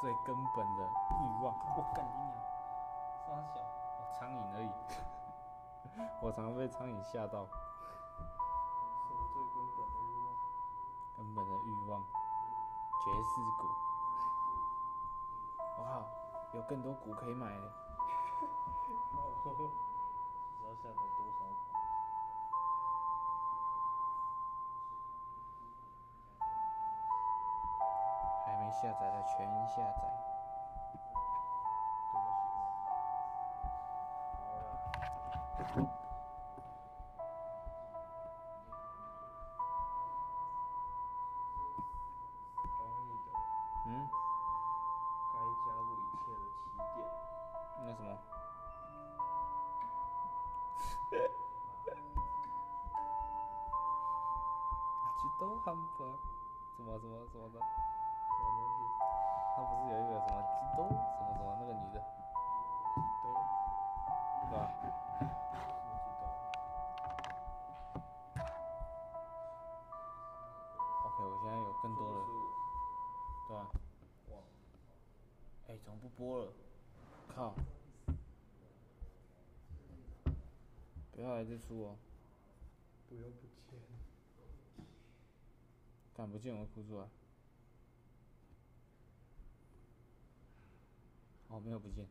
[0.00, 0.80] 最根本的
[1.20, 1.46] 欲望。
[1.76, 2.32] 我干你娘！
[3.26, 3.28] 双
[4.12, 4.70] 苍蝇而已。
[6.22, 7.46] 我常被苍蝇吓到。
[13.18, 13.66] 爵士鼓。
[15.82, 16.04] 哇，
[16.52, 17.87] 有更多股可以买嘞。
[55.98, 56.14] 什么
[56.76, 57.58] 什么什么的，什么东
[58.70, 58.78] 西？
[59.56, 61.98] 他不是有一个什么激动什么什么那个女的，
[63.24, 63.26] 都
[64.44, 64.56] 对吧？
[65.18, 66.24] 什么几刀
[71.04, 72.16] ？OK，我现在有更多的，
[73.48, 73.58] 对吧？
[74.28, 74.40] 忘了。
[75.66, 76.52] 哎、怎么不播了？
[77.34, 77.52] 靠！
[81.10, 81.96] 不要来这出哦，
[83.08, 83.80] 不用不见。
[86.18, 87.06] 看不见我会哭出来。
[91.46, 92.04] 哦，没有不见。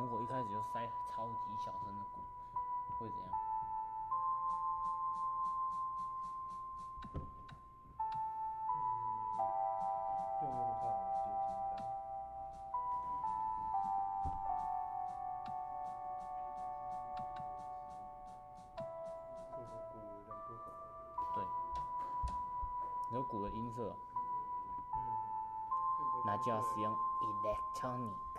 [0.00, 2.22] 如果一开始就塞超级小声的鼓，
[2.98, 3.28] 会怎样？
[10.42, 11.70] 用用看我听听看。
[19.52, 20.64] 这个鼓有点不好。
[21.34, 21.38] 对，
[23.10, 23.94] 有鼓的音色，
[24.94, 24.96] 嗯。
[26.24, 28.29] 那就要使用 electronic。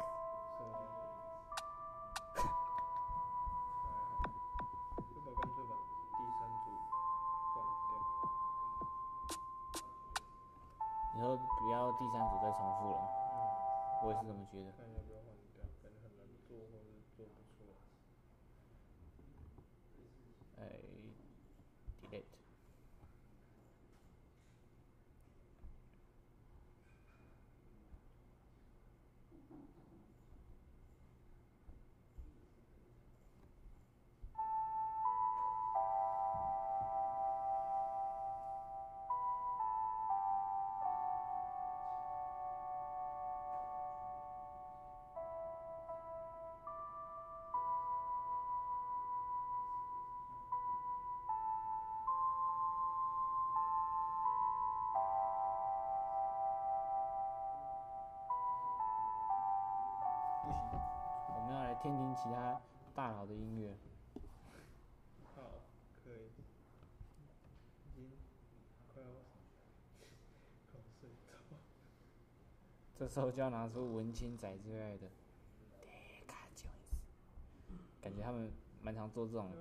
[61.82, 62.62] 听听其他
[62.94, 63.76] 大佬的音乐。
[65.36, 65.42] 好，
[66.04, 66.30] 可以。
[67.88, 68.12] 已经
[68.94, 69.08] 快要
[70.72, 71.34] 快睡着。
[73.00, 75.08] 这时候就要拿出文青仔最爱的
[75.82, 76.94] Deca Jones，
[78.00, 78.52] 感觉他们
[78.84, 79.52] 蛮常做这种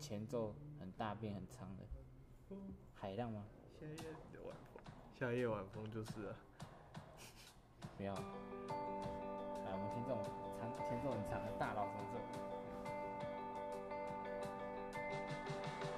[0.00, 1.82] 前奏很大变很长的。
[2.94, 3.44] 海浪吗？
[3.78, 3.94] 夏夜
[4.32, 4.82] 的晚风，
[5.18, 6.36] 夏夜晚风就是了。
[7.98, 8.14] 不要。
[8.14, 8.22] 来，
[9.72, 10.24] 我们听这种
[10.60, 12.14] 长前奏很强的大佬什么奏？
[15.92, 15.95] 哇，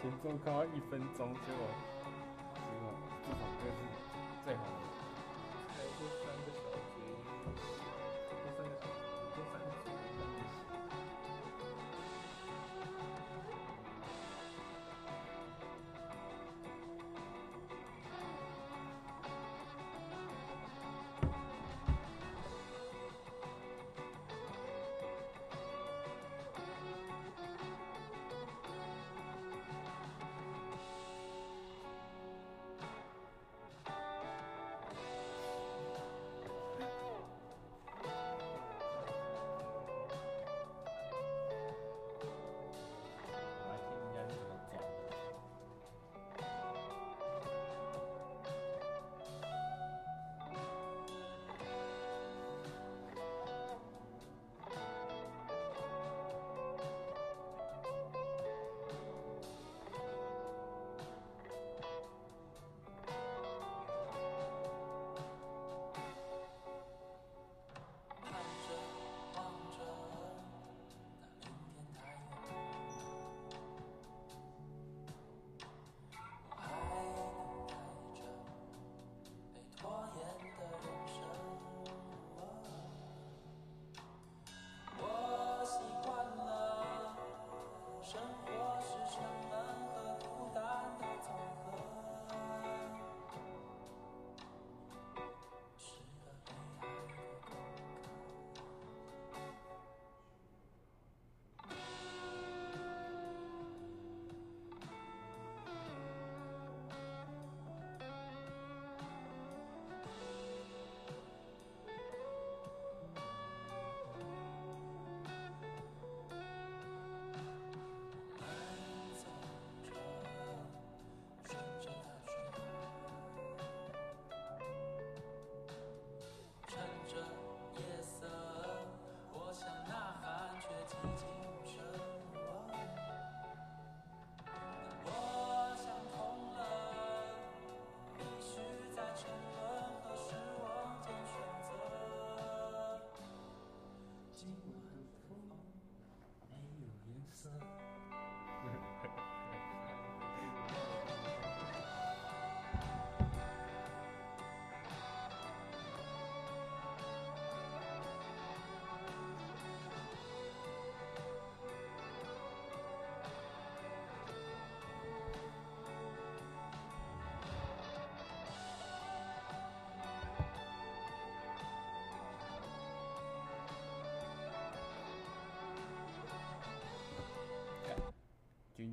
[0.00, 1.66] 前奏快要一分钟，结果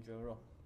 [0.04, 0.57] ginger 肉。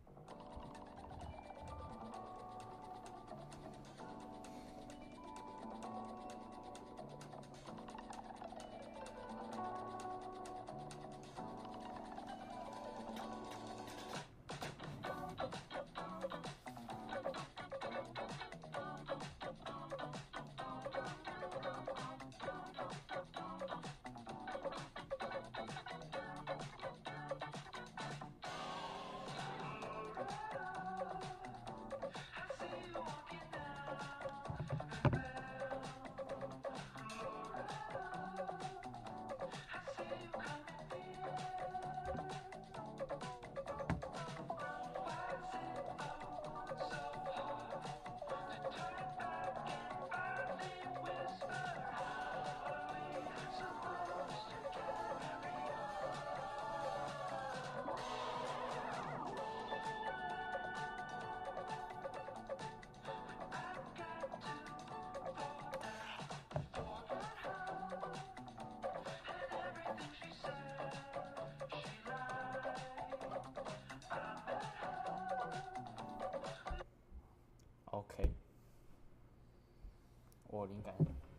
[80.51, 80.93] 我灵感。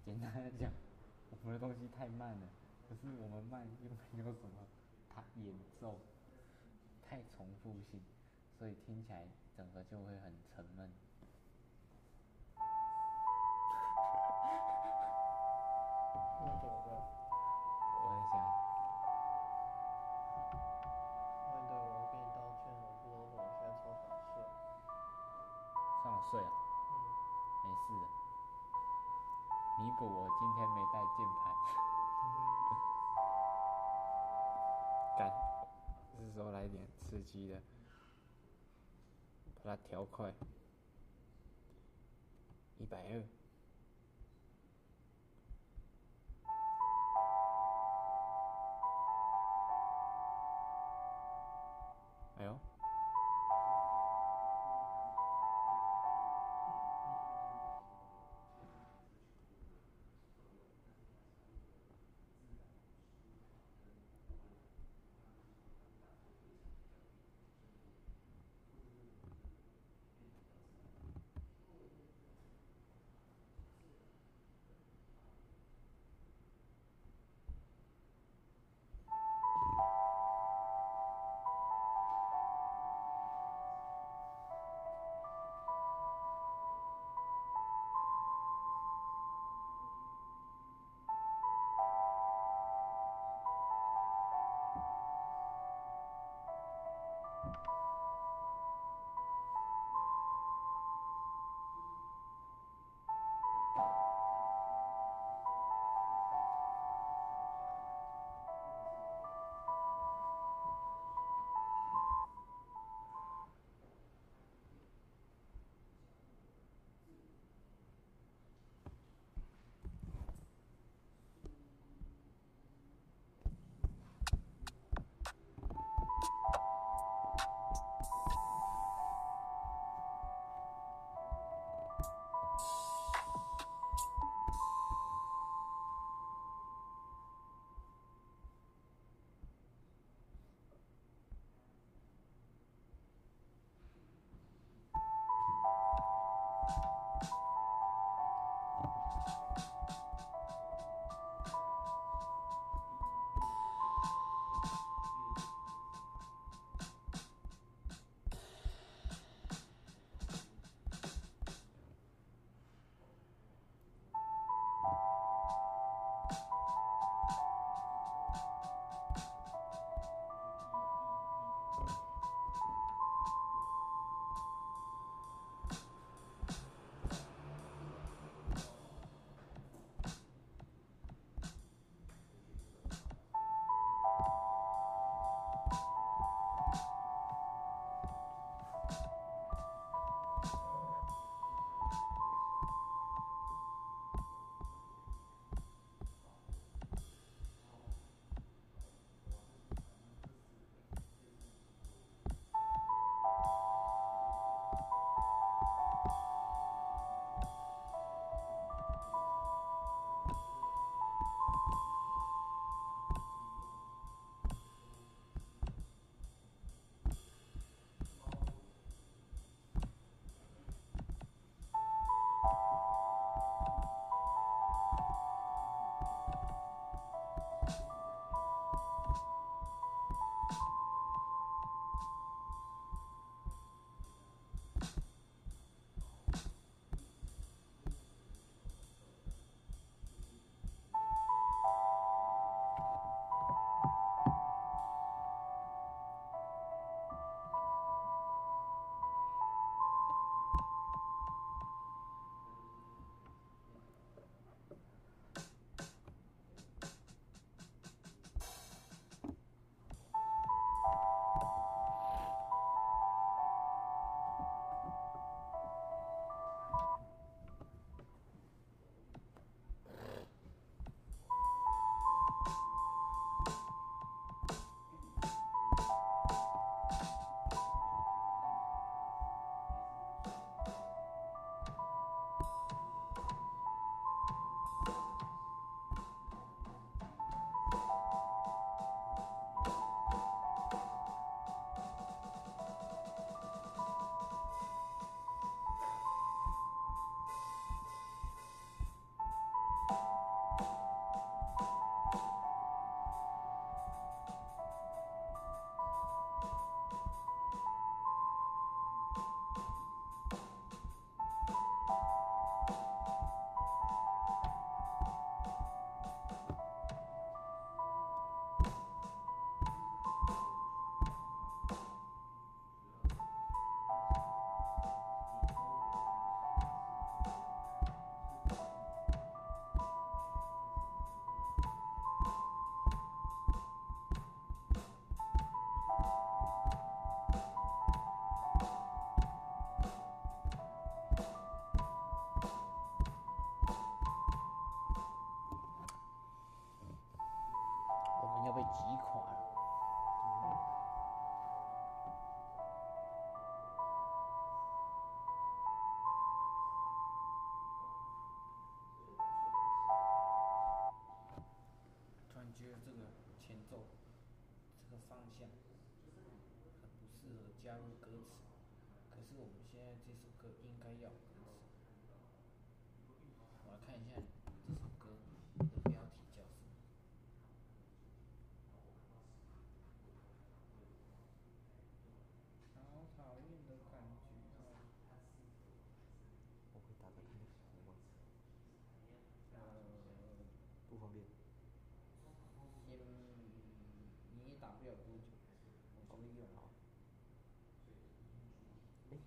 [0.06, 0.72] 简单的讲，
[1.30, 2.48] 我们的东西太慢了，
[2.88, 4.66] 可是我们慢又没有什么
[5.14, 6.00] 它演奏，
[7.02, 8.00] 太重复性，
[8.58, 10.90] 所以听起来整个就会很沉闷。
[16.40, 16.90] 那怎么办？
[18.02, 18.34] 我在想，
[21.46, 24.40] 麦对，我跟你道歉，我不知道为什么现在超想睡。
[26.02, 26.50] 上睡啊，
[30.05, 31.53] 我今天没带键盘。
[35.18, 35.30] 干，
[36.16, 37.62] 这时候来点刺激的，
[39.62, 40.32] 把它调快，
[42.78, 43.22] 一百二。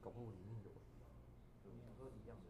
[0.05, 0.69] 搞不好我里面有。
[1.97, 2.43] 都一样的。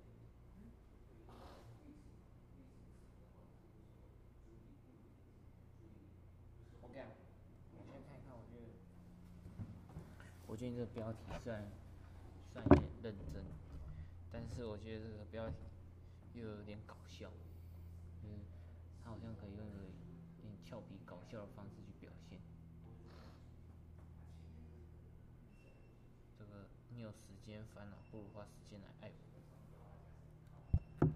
[6.81, 7.07] 我这样，
[7.77, 8.67] 我先看看，我觉得
[10.47, 11.63] 我觉得这个标题虽然
[12.51, 13.41] 虽然有点认真，
[14.33, 15.55] 但是我觉得这个标题
[16.33, 17.31] 又有点搞笑，
[18.21, 18.35] 就是
[19.01, 22.37] 它好像可以用一个有点俏皮搞笑的方式去表现。
[26.37, 27.15] 这个你有时
[27.45, 31.07] 间烦恼，不如花时间来爱我。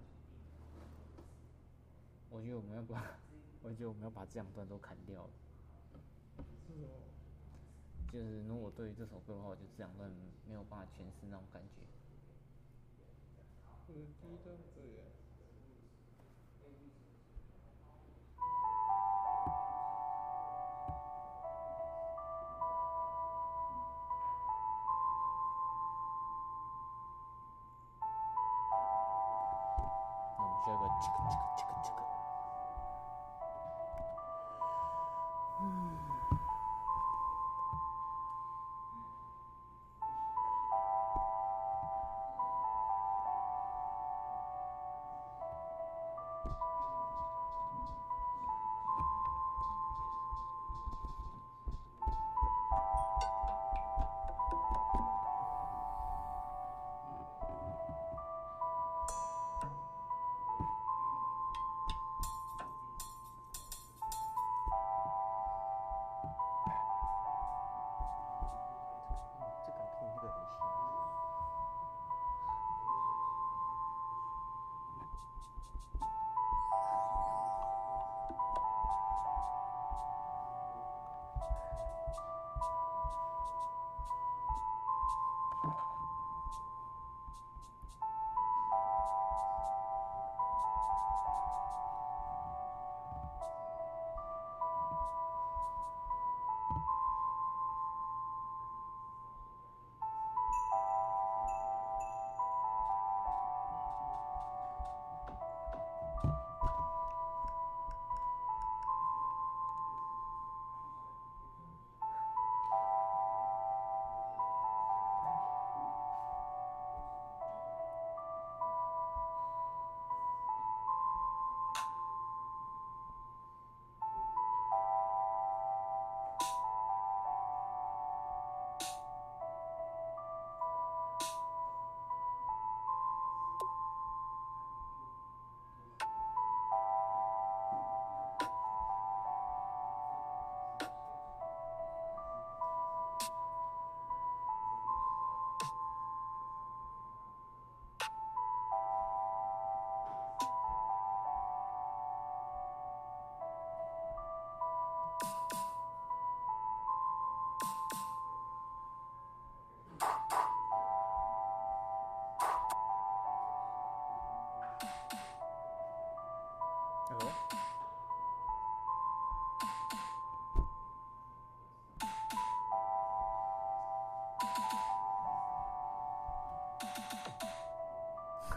[2.29, 3.03] 我觉得我们要把，
[3.63, 5.29] 我觉得我们要把这两段都砍掉了。
[8.11, 10.09] 就是如果对于这首歌的话，我就这两段
[10.47, 11.81] 没有办法诠释那种感觉。
[13.87, 15.18] 我的第一段对。
[31.01, 31.48] chicka chicka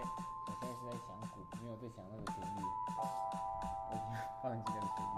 [0.00, 2.44] 我现在是在想鼓，没有在想那个主意。
[3.88, 4.08] 我已经
[4.42, 5.14] 放弃了主意。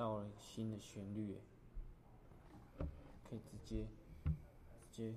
[0.00, 1.36] 到了新的旋律，
[3.22, 3.86] 可以直接
[4.90, 5.14] 直接。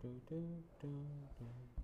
[0.00, 0.88] 嘟嘟嘟
[1.38, 1.83] 嘟。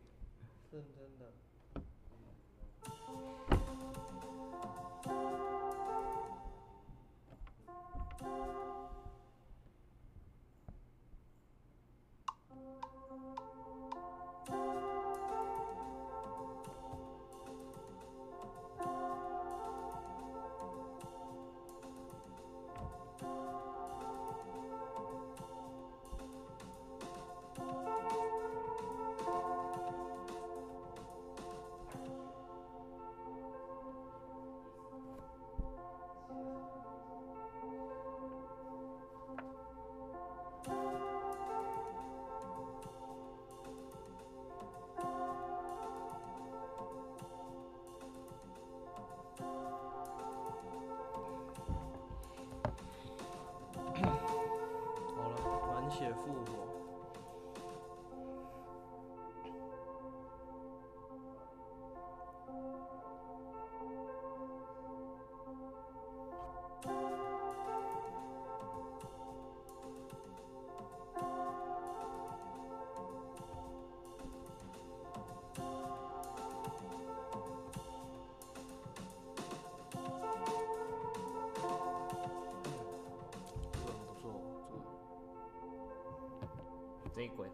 [87.21, 87.47] 这一轨，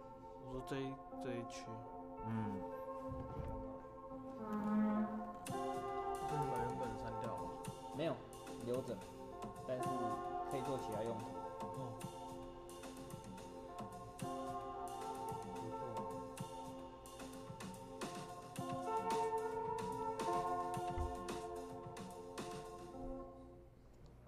[0.45, 1.65] 我说这一这一区，
[2.25, 2.55] 嗯，
[6.25, 7.49] 这你把原本删掉了。
[7.97, 8.15] 没有
[8.63, 8.97] 留着，
[9.67, 9.83] 但是
[10.49, 11.25] 可以做其他用途。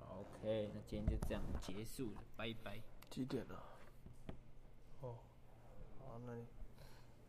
[0.02, 2.82] 哦，OK，那今天就这样结束了，拜拜。
[3.10, 3.64] 几点了？
[5.02, 5.16] 哦，
[6.00, 6.46] 好，那你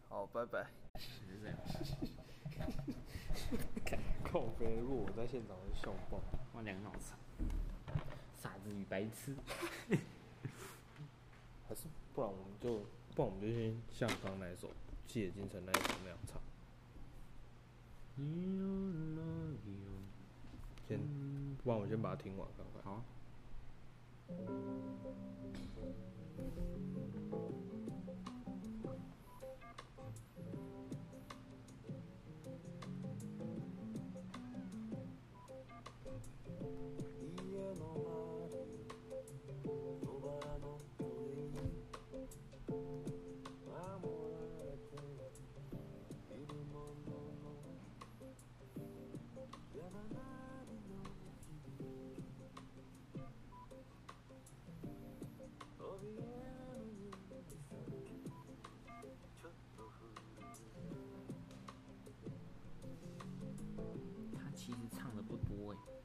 [0.09, 0.67] 好，拜拜。
[0.99, 1.09] 是
[1.43, 1.57] 这样，
[4.25, 6.21] 靠背，如果我在现场，我就笑爆。
[6.53, 7.19] 我两个脑残，
[8.41, 9.35] 傻子与白痴。
[11.69, 11.83] 还是
[12.15, 12.85] 不然我们就，
[13.15, 14.69] 不然我们就先像刚刚那一首
[15.07, 16.41] 《七野金城》那一首那样唱。
[20.87, 20.99] 先，
[21.63, 22.83] 不然我先把它听完看看。
[22.83, 23.03] 好，
[24.29, 24.35] 他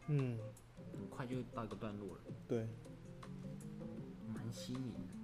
[0.08, 0.38] 嗯，
[0.94, 2.68] 很快就到一个段落了，对，
[4.28, 5.16] 蛮新颖的。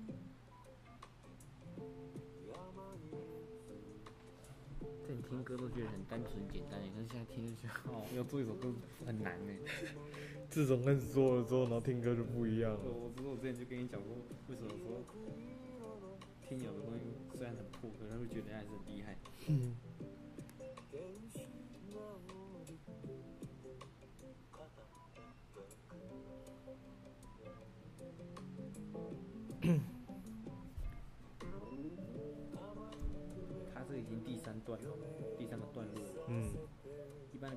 [5.08, 8.74] 在你听歌都觉得很单纯简单，可是现在听就觉得哦，要做一首歌
[9.06, 9.60] 很难哎。
[10.50, 12.80] 自从开始做了之后，然后听歌就不一样了。
[12.84, 14.16] 我知道我之前就跟你讲过，
[14.50, 15.04] 为什么说
[16.42, 17.06] 听有的东西
[17.38, 19.18] 虽然很破，可能会觉得还是很厉害。
[19.48, 19.76] 嗯，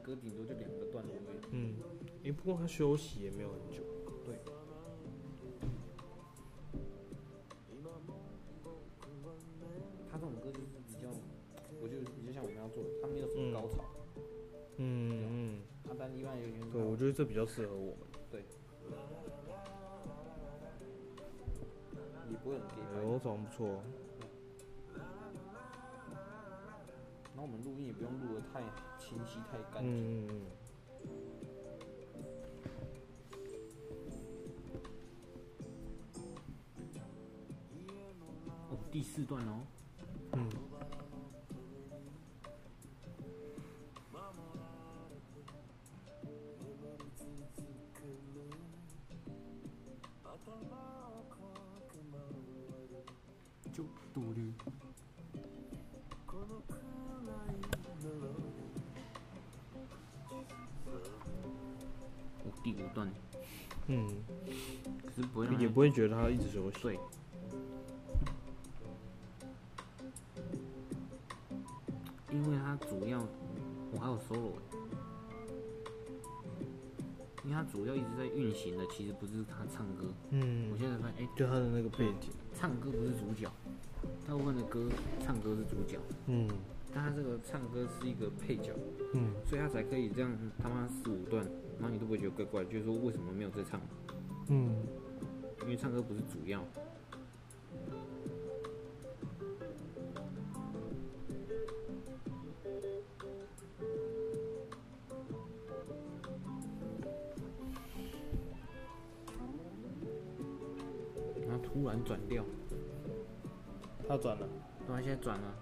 [0.05, 1.39] 歌顶多就两个段落而已。
[1.53, 1.77] 嗯，
[2.25, 3.83] 诶，不过他休息也没有很久。
[4.23, 4.39] 对，
[10.13, 11.09] 他这种歌就是比较，
[11.81, 13.83] 我觉得比较像我们要做的，他没有什么高潮，
[14.77, 16.37] 嗯嗯，他但一般
[16.71, 18.07] 对，我觉得这比较适合我们。
[18.31, 18.45] 对，
[22.31, 23.03] 也不会很 gay 白。
[23.03, 23.83] 有种不错。
[27.35, 28.63] 然后我们录音也不用录的太
[28.97, 29.91] 清晰、太干净。
[29.93, 30.47] 嗯嗯。
[38.71, 39.67] 哦，第四段哦，
[40.33, 40.49] 嗯，
[63.89, 64.09] 嗯。
[65.05, 66.79] 可是不会也不会觉得他一直休息。
[66.83, 66.99] 对。
[72.33, 73.25] 因为它主要，
[73.93, 74.61] 我还有 solo，欸
[77.45, 80.07] 因为它主要一直在运行的，其实不是他唱歌。
[80.31, 80.69] 嗯。
[80.73, 82.31] 我，现在发现，哎、就他的那个背景。
[82.53, 83.49] 唱歌不是主角，
[84.27, 84.89] 大部分的歌
[85.21, 86.49] 唱歌是主角，嗯。
[86.93, 88.73] 但他这个唱歌是一个配角，
[89.13, 89.33] 嗯。
[89.47, 91.47] 所以他才可以这样他妈四五段，
[91.79, 93.81] 然后你都不会觉得怪怪，就是说为什么没有在唱？
[94.49, 94.75] 嗯，
[95.63, 96.63] 因为唱歌不是主要。
[111.47, 112.45] 然后突然转调，
[114.09, 114.49] 他转了。
[114.87, 115.55] 对啊，现在转了，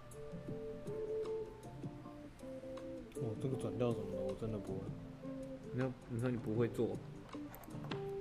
[3.17, 4.81] 哦，这个转调什么的，我真的不会，
[5.75, 6.97] 你说你说你不会做，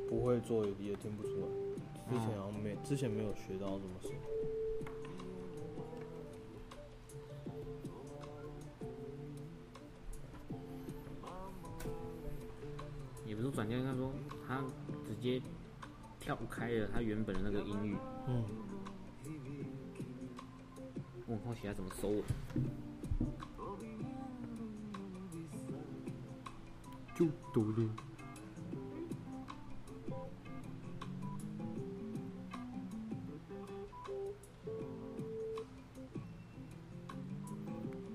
[0.08, 1.48] 不会做也也听不出来。
[2.10, 4.12] 之前好像没，之前没有学到这么深。
[13.26, 14.12] 也不是转调，应该说
[14.48, 14.64] 他
[15.06, 15.42] 直接
[16.20, 17.96] 跳开了他原本的那个音域。
[18.28, 18.46] 嗯，
[21.28, 22.24] 我很好奇他怎么收尾。
[27.54, 27.90] 就抖了。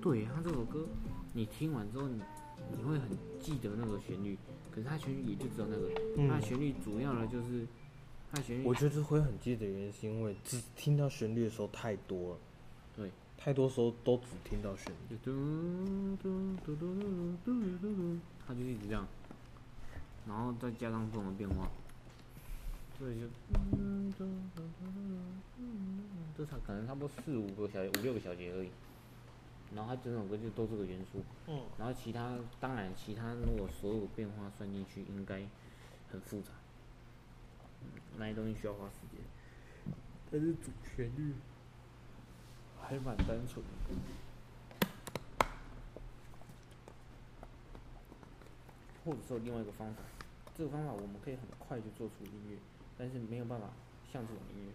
[0.01, 0.87] 对他这首歌，
[1.33, 2.21] 你听完之后，你
[2.77, 3.09] 你会很
[3.41, 4.37] 记得那个旋律，
[4.71, 7.67] 可是它旋律也就只有那个，它的嗯旋律主要的就是
[8.31, 12.39] 它的旋律我觉得会很记得原因是因为只听到旋律的时候太多了，
[12.95, 15.17] 对，太多时候都只听到旋律。
[15.17, 17.01] 就嘟嘟嘟嘟嘟
[17.43, 19.05] 嘟嘟嘟，它就一直这样，
[20.27, 21.69] 然后再加上不同的变化，
[22.99, 23.27] 所以就，
[26.37, 28.69] 这差可能差不多四五个小节、五六个小节而已。
[29.73, 35.41] 然后它整首歌就都这个元素，嗯，然后其他当然其他如果所有变化算进去，应该
[36.11, 36.51] 很复杂，
[37.81, 37.87] 嗯
[38.17, 39.19] 那些东西需要花时间。
[40.29, 41.35] 但是主旋律
[42.81, 43.71] 还蛮单纯的。
[49.05, 50.01] 或者说另外一个方法，
[50.57, 52.57] 这个方法我们可以很快就做出音乐，
[52.97, 53.69] 但是没有办法
[54.11, 54.73] 像这种音乐，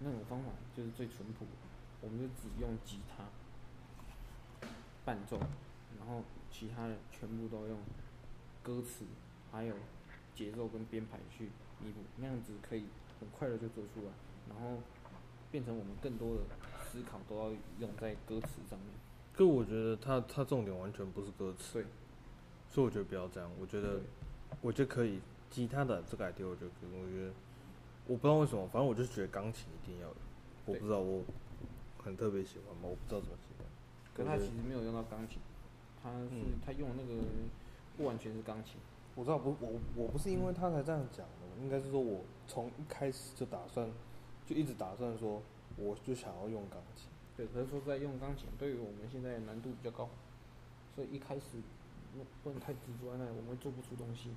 [0.00, 1.46] 那种方法就是最淳朴，
[2.00, 3.24] 我们就只用吉他
[5.04, 5.38] 伴奏，
[5.98, 7.78] 然后其他的全部都用
[8.60, 9.04] 歌词
[9.52, 9.76] 还有
[10.34, 11.50] 节奏跟编排去
[11.80, 12.86] 弥补，那样子可以
[13.20, 14.12] 很快的就做出来，
[14.48, 14.82] 然后
[15.52, 16.42] 变成我们更多的
[16.82, 18.88] 思考都要用在歌词上面。
[19.32, 21.86] 可我觉得他他重点完全不是歌词，对，
[22.68, 23.48] 所以我觉得不要这样。
[23.60, 24.02] 我觉得对
[24.60, 25.20] 我觉得可以，
[25.50, 27.32] 吉他的这个 idea 我觉得可以，我觉得
[28.06, 30.14] 我不知道为什么，反正我就是觉得钢琴一定要有，
[30.66, 31.22] 我不知道我
[32.02, 32.82] 很特别喜欢吗？
[32.84, 33.66] 我不知道怎么喜欢。
[34.12, 35.38] 可他其实没有用到钢琴，
[36.02, 37.22] 他是、嗯他用的那个
[37.96, 38.76] 不完全是钢琴，
[39.14, 43.88] 我知道不，我我不是因为他才这样讲的，应该是说我从一开始就打算，
[44.46, 45.40] 就一直打算说，
[45.76, 47.08] 我就想要用钢琴。
[47.36, 50.08] 对，可是说在用钢琴对于我们现在难度比较高，
[50.94, 51.42] 所以一开始
[52.12, 54.30] 不不能太执着在那里，我们会做不出东西。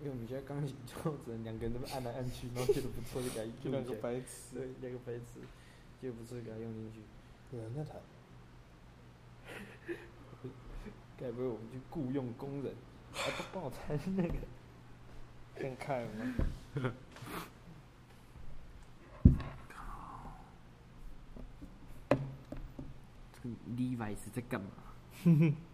[0.00, 0.94] 因为我们现在钢琴就
[1.24, 5.40] 只能两个人那么按来按去，然后觉得不错就给它就两个白痴， 对，两个白痴，
[6.00, 7.00] 觉得不错就给它用进去。
[7.56, 7.96] 有人在弹。
[11.16, 12.74] 该不会我们去雇佣工人，
[13.12, 14.34] 还不帮我弹那个？
[15.60, 16.34] 先看吗？
[23.32, 24.70] 这个 Levi 是在干嘛？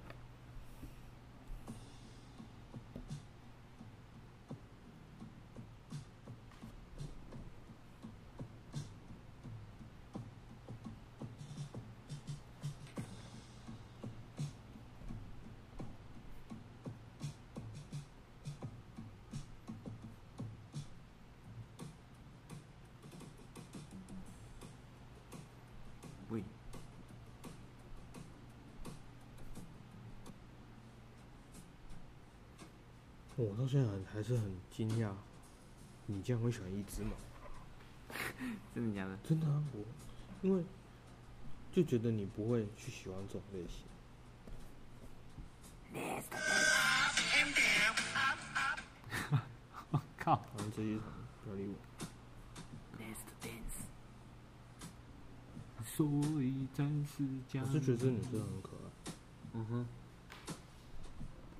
[33.60, 35.12] 到现在很还是很惊讶，
[36.06, 37.12] 你竟然会喜欢一只马。
[38.74, 39.18] 真的假的？
[39.24, 39.80] 真的啊，我
[40.42, 40.64] 因为
[41.72, 43.86] 就觉得你不会去喜欢这种类型。
[50.18, 51.04] 靠好像这一场
[51.44, 51.76] 不要理我。
[52.98, 53.86] ，Let's dance。
[55.86, 56.06] 所
[56.42, 58.90] 以暂时将我是觉得这女生很可爱。
[59.54, 59.86] 嗯哼，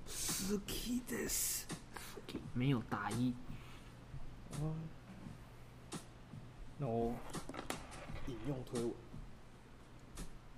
[0.08, 1.64] 好きです。
[2.53, 3.33] 没有大一，
[6.77, 7.13] 那我
[8.27, 8.93] 引用推文。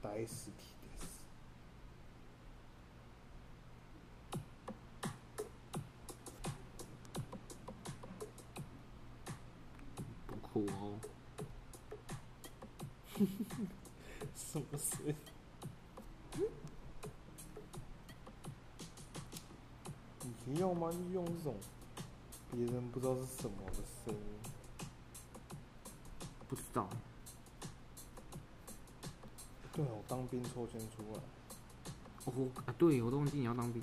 [0.02, 0.73] 大好き
[21.42, 21.56] 种
[22.52, 24.20] 别人不知道是什么的声音。
[26.48, 26.88] 不知道，
[29.72, 31.20] 对啊，我当兵抽签出来。
[32.26, 33.82] 哦啊，对，我都忘记你要当兵。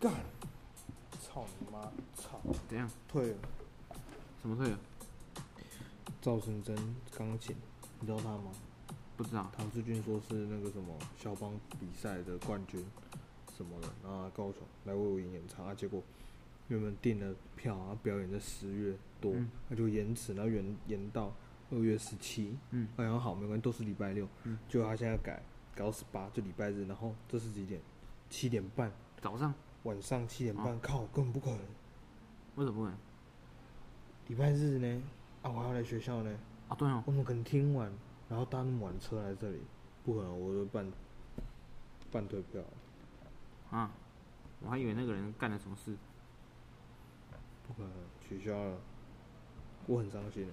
[0.00, 0.12] 干！
[1.22, 1.80] 操你妈！
[2.16, 2.40] 操！
[2.68, 2.90] 怎样？
[3.08, 3.36] 退了。
[4.42, 4.78] 什么退了？
[6.20, 6.76] 赵成真
[7.16, 7.56] 钢琴，
[8.00, 8.50] 你知道他吗？
[9.16, 9.50] 不知道。
[9.56, 12.84] 唐志军说是那个什么肖邦比赛的冠军
[13.56, 16.02] 什么的，然后他高雄来为我演唱啊，结果
[16.68, 21.32] 原本订的票啊，表演在十月多，嗯那就延迟，然后延延到
[21.70, 25.42] 二月十七，嗯，然后好没关系，都是礼拜六，嗯，结果他现在改
[25.74, 27.80] 改到十八，就礼拜日，然后这是几点？
[28.28, 29.54] 七点半，早上。
[29.84, 31.58] 晚上七点半，哦靠，根本不可能，
[32.54, 32.96] 为什么不能？
[34.28, 35.02] 礼拜日呢？
[35.42, 36.34] 啊，我还要来学校呢，
[36.68, 37.92] 啊，对哦，我们可能听完，
[38.30, 39.60] 然后搭那么晚的车来这里，
[40.02, 40.90] 不可能，我就办
[42.10, 42.62] 半退票，
[43.76, 43.90] 啊，
[44.60, 45.96] 我还以为那个人干了什么事。
[47.66, 47.90] 不可能
[48.20, 48.78] 取消了，
[49.86, 50.52] 我很伤心的，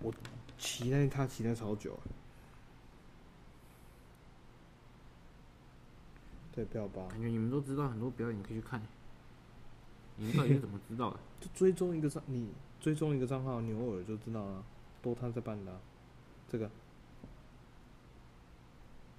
[0.00, 0.12] 我
[0.58, 2.00] 期待他期待超久了。
[6.52, 8.82] 退票吧，感觉你们都知道很多表演，你可以去看。
[10.16, 11.20] 你们到底是怎么知道的？
[11.40, 14.64] 就追踪一个账，你追踪一个账号，你偶尔就知道了，
[15.00, 15.78] 都他在办的啊、
[16.48, 16.68] 这个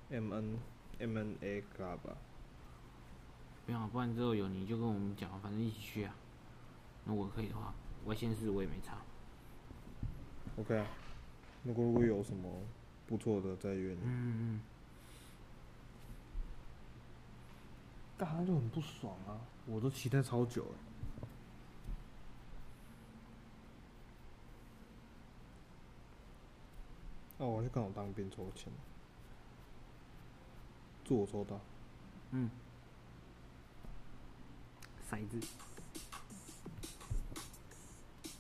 [0.10, 0.60] M N
[0.98, 2.18] M N A Club 吧，
[3.70, 6.16] 没有啊，不然之后有你就跟我们讲，反正一起去啊。
[7.06, 7.72] 如果可以的话，
[8.06, 8.98] 外县市我也没差。
[10.58, 10.88] OK 啊，
[11.64, 12.50] 如果如果有什么
[13.06, 14.10] 不错的再约你，嗯
[14.56, 14.62] 嗯
[18.18, 19.38] 大家就很不爽啊，
[19.68, 20.72] 我都期待超久了。
[27.38, 28.74] 哦，我去刚好当兵抽签，
[31.06, 31.60] 祝我抽到。
[32.32, 32.50] 嗯。
[35.10, 35.40] 骰子，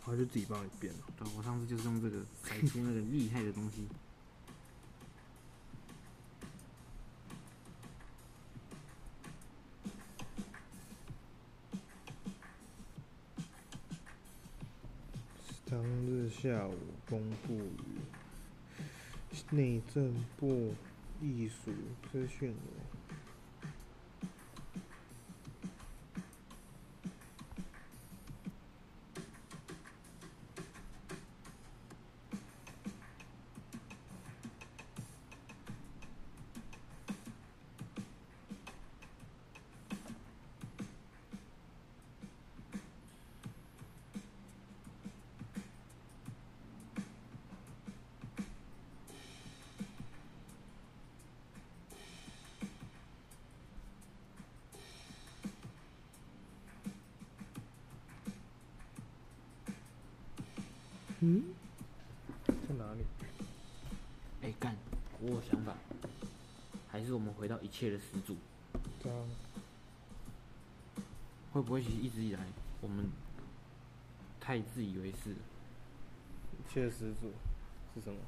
[0.05, 0.99] 他就自己帮你变了。
[1.17, 3.87] 对，我上次就是用这个骰出那个厉害的东西。
[15.69, 16.75] 当日下午
[17.07, 17.99] 公布于
[19.51, 20.73] 内政部
[21.21, 21.71] 艺术
[22.11, 22.57] 资讯网。
[67.79, 68.35] 切的始祖？
[69.01, 69.15] 对啊
[71.53, 72.45] 会不会其实一直以来
[72.81, 73.09] 我们
[74.37, 75.37] 太自以为是了
[76.67, 77.31] 切始祖
[77.95, 78.19] 是什么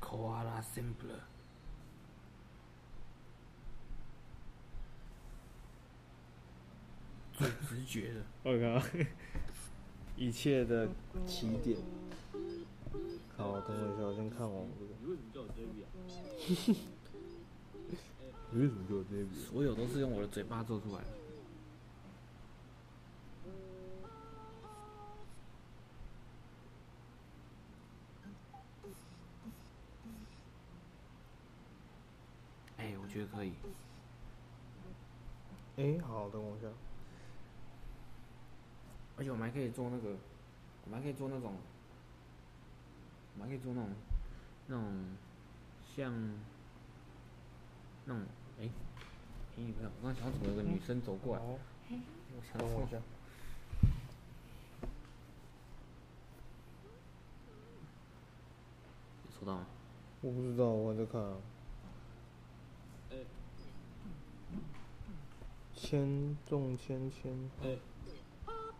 [0.00, 1.20] ？？Koala Sampler，
[7.34, 8.24] 最直觉的。
[8.44, 8.82] 我靠，
[10.16, 10.88] 一切的
[11.26, 11.78] 起点。
[13.36, 14.90] 好，等我一下，我先看完这个。
[15.02, 16.96] 你为什么叫我 David 啊？
[18.52, 19.34] 你为什么就有这笔？
[19.34, 21.06] 所有都是用我的嘴巴做出来的。
[32.78, 33.52] 哎、我觉得可以。
[35.76, 36.66] 哎、好，等我一下。
[39.16, 40.16] 而且我们还可以做那个，
[40.84, 41.54] 我们还可以做那种，
[43.34, 43.90] 我们还可以做那种，
[44.66, 45.16] 那种
[45.94, 46.12] 像
[48.06, 48.24] 那种
[48.60, 48.68] 哎，
[49.56, 52.98] 哎、你看，我刚想怎么有个女生走过来，好，我想等我一下。
[59.38, 59.66] 收到吗？
[60.20, 61.36] 我不知道，我还在看、啊。
[63.10, 63.16] 哎
[65.74, 67.32] 千中千千，
[67.62, 67.78] 哎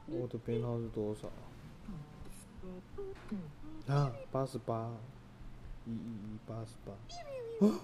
[0.07, 1.28] 我的编号是多少？
[3.93, 4.93] 啊，八十八，
[5.86, 6.93] 一一一八十八。
[7.66, 7.81] 啊，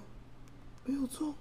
[0.85, 1.35] 没有中。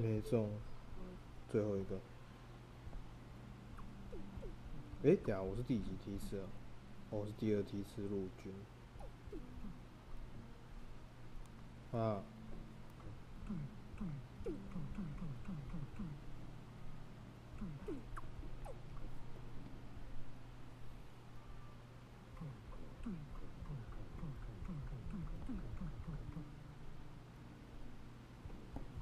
[0.00, 0.48] 没中，
[1.50, 2.00] 最后一个。
[5.02, 6.46] 诶，等下我是第几梯次啊？
[7.10, 8.54] 我是第二梯次陆军。
[11.92, 12.22] 啊。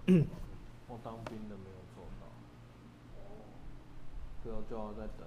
[0.88, 2.24] 我当兵的没有做到，
[4.42, 5.26] 对啊，就要再等。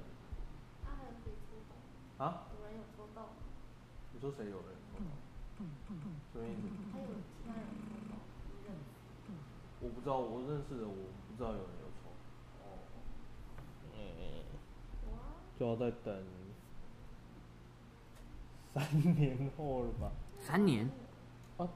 [0.84, 2.48] 他还可以抽到，啊？
[2.58, 3.30] 有人有抽到，
[4.14, 5.12] 你说谁有人做到？
[6.32, 6.46] 所以
[6.94, 8.14] 还有其他人抽到，
[8.48, 9.32] 一认识
[9.82, 10.94] 我不知道，我认识的我
[11.28, 12.10] 不知道有人有抽。
[12.62, 12.64] 哦。
[13.96, 14.00] 嗯。
[15.58, 16.26] 就要再等
[18.74, 20.12] 三年后了吧？
[20.40, 20.90] 三年？
[21.58, 21.68] 啊，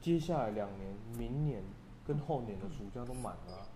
[0.00, 1.64] 接下来两年，明年
[2.06, 3.66] 跟后年的暑假都满了啊、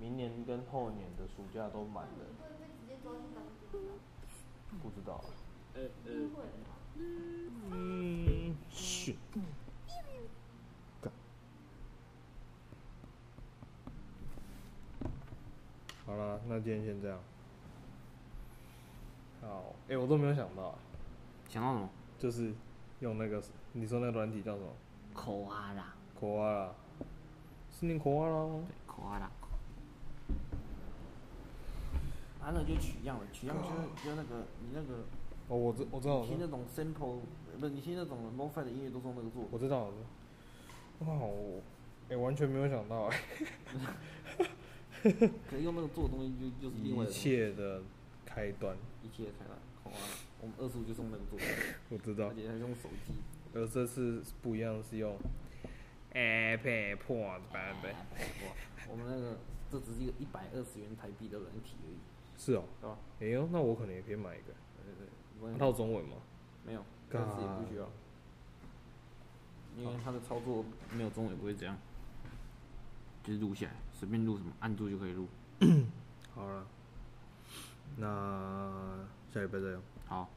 [0.00, 3.92] 明年跟后年的暑假都满了，会不会直接抓去当兵啊？
[4.82, 5.24] 不知道啊。
[5.74, 6.42] 呃呃，会。
[6.96, 9.14] 嗯，是。
[11.00, 11.12] 干
[16.06, 17.18] 好了，那今天先这样。
[19.40, 20.78] 好，哎、我都没有想到啊，
[21.48, 21.88] 想到什么？
[22.18, 22.52] 就是
[23.00, 23.42] 用那个，
[23.72, 24.68] 你说那个软体叫什么？
[25.12, 26.74] 口啊啦，口啊啦，
[27.70, 28.64] 是念口啊啦吗？
[28.86, 29.30] 口啊啦。
[32.44, 35.04] 啊，那就取样了，取样就是就那个你那个
[35.48, 37.20] 哦，我知我知道，听那种 sample，
[37.58, 39.48] 不是你听那种 lofi 的音乐都是用那个做。
[39.50, 39.96] 我知道，我知
[41.06, 41.12] 道。
[41.12, 41.62] 哇，我
[42.10, 43.20] 哎、完全没有想到哎、
[45.02, 47.82] 可是用那个做的东西就就是另外一切的
[48.26, 49.96] 开端，一切的开端，好啊，
[50.42, 51.44] 我们二十五就是用那个做的，
[51.88, 52.34] 我知道而。
[52.34, 53.14] 且还是用手机。
[53.54, 55.16] 而这次不一样，是用
[56.12, 57.92] iPad Pro 的版本。
[57.92, 58.52] 哇，
[58.90, 59.38] 我们那个
[59.70, 61.96] 这只是一个一百二十元台币的软体而已，
[62.36, 62.98] 是哦，对吧？
[63.20, 64.52] 哎呦，那我可能也可以买一个。
[64.84, 66.16] 对对对，关它有中文吗？
[66.66, 67.88] 没有，但是也不需要，
[69.76, 71.76] 因为它的操作没有中文也不会这样，
[73.22, 75.26] 就是录下来，随便录什么按住就可以录。
[76.34, 76.66] 好了，
[77.96, 79.82] 那下礼拜再用。
[80.06, 80.28] 好，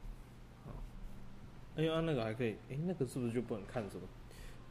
[0.66, 0.72] 好
[1.76, 4.08] 哎呦，啊那个还可以，哎、那个是不是就不能看什么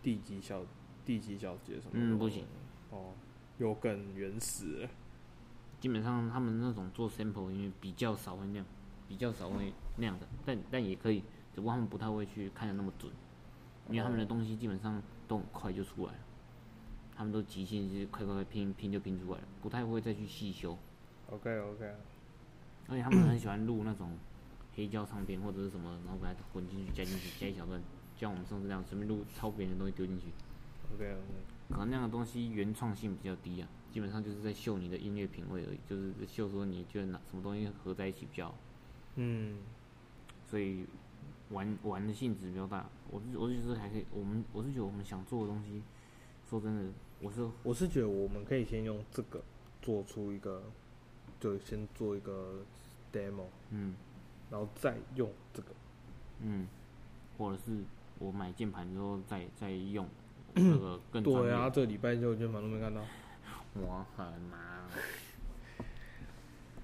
[0.03, 0.63] 地级小
[1.05, 1.99] 地级小节什么的？
[2.15, 2.45] 嗯不行。
[2.91, 3.13] 哦，
[3.59, 4.89] 有更原始了。
[5.87, 8.67] 基本上他们那种做 sample 因为比较少会那样，
[9.07, 11.21] 比较少会那样的，但但也可以，
[11.55, 13.13] 只不过他们不太会去看的那么准，
[13.89, 16.19] 因为他们的东西基本上都很快就出来了，
[17.15, 20.77] 他们都极限就是快快快拼拼就拼出来了，不太会再去细修
[21.31, 21.95] ，OK OK，
[22.89, 24.19] 而且他们很喜欢录那种
[24.75, 27.81] 黑胶唱片或者是什么，然后把它混进去加进去加一小段，
[28.17, 30.27] 就像我们上次那样随便录抄别人的东西丢进去
[30.93, 31.23] ，OK OK，
[31.71, 38.55] 可能那样的东西原创性比较低啊，基本上就是在秀你的音乐品味而已，就是秀说你觉得哪什么东西合在一起比较好。
[39.15, 39.57] 嗯，
[40.51, 40.85] 所以
[41.49, 42.87] 玩玩的性质比较大。
[43.11, 45.83] 我是我是觉得还可以，我们我是觉得我们想做的东西，
[46.47, 46.93] 说真的，
[47.23, 49.43] 我是我是觉得我们可以先用这个
[49.81, 50.63] 做出一个，
[51.41, 52.57] 就先做一个
[53.11, 53.95] demo，嗯
[54.51, 55.69] 然后再用这个。
[56.43, 56.69] 嗯，
[57.39, 57.83] 或者是
[58.19, 60.07] 我买键盘之后再再用
[60.53, 63.01] 那个更对啊，这个礼拜就键盘都没看到，
[63.81, 64.89] 我很忙。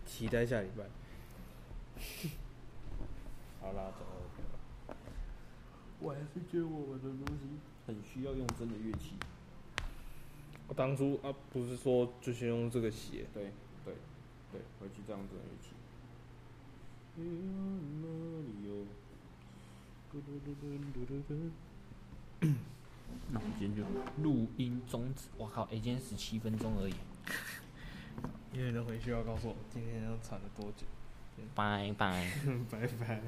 [0.05, 0.85] 期待下礼拜。
[3.61, 4.05] 好啦，走。
[6.01, 7.43] 我还是觉得我们的东西
[7.87, 9.15] 很需要用真的乐器。
[10.67, 13.53] 我当初啊，不是说就先用这个写，对
[13.85, 13.95] 对
[14.51, 15.75] 对，回去这样真的乐器。
[23.31, 23.83] 那我们今天就
[24.23, 25.29] 录音终止。
[25.37, 26.95] 我靠，哎、今天十七分钟而已。
[28.53, 30.87] 因为人回去要告诉我今天要传了多久。
[31.55, 32.31] 拜拜。
[32.71, 33.23] 拜拜。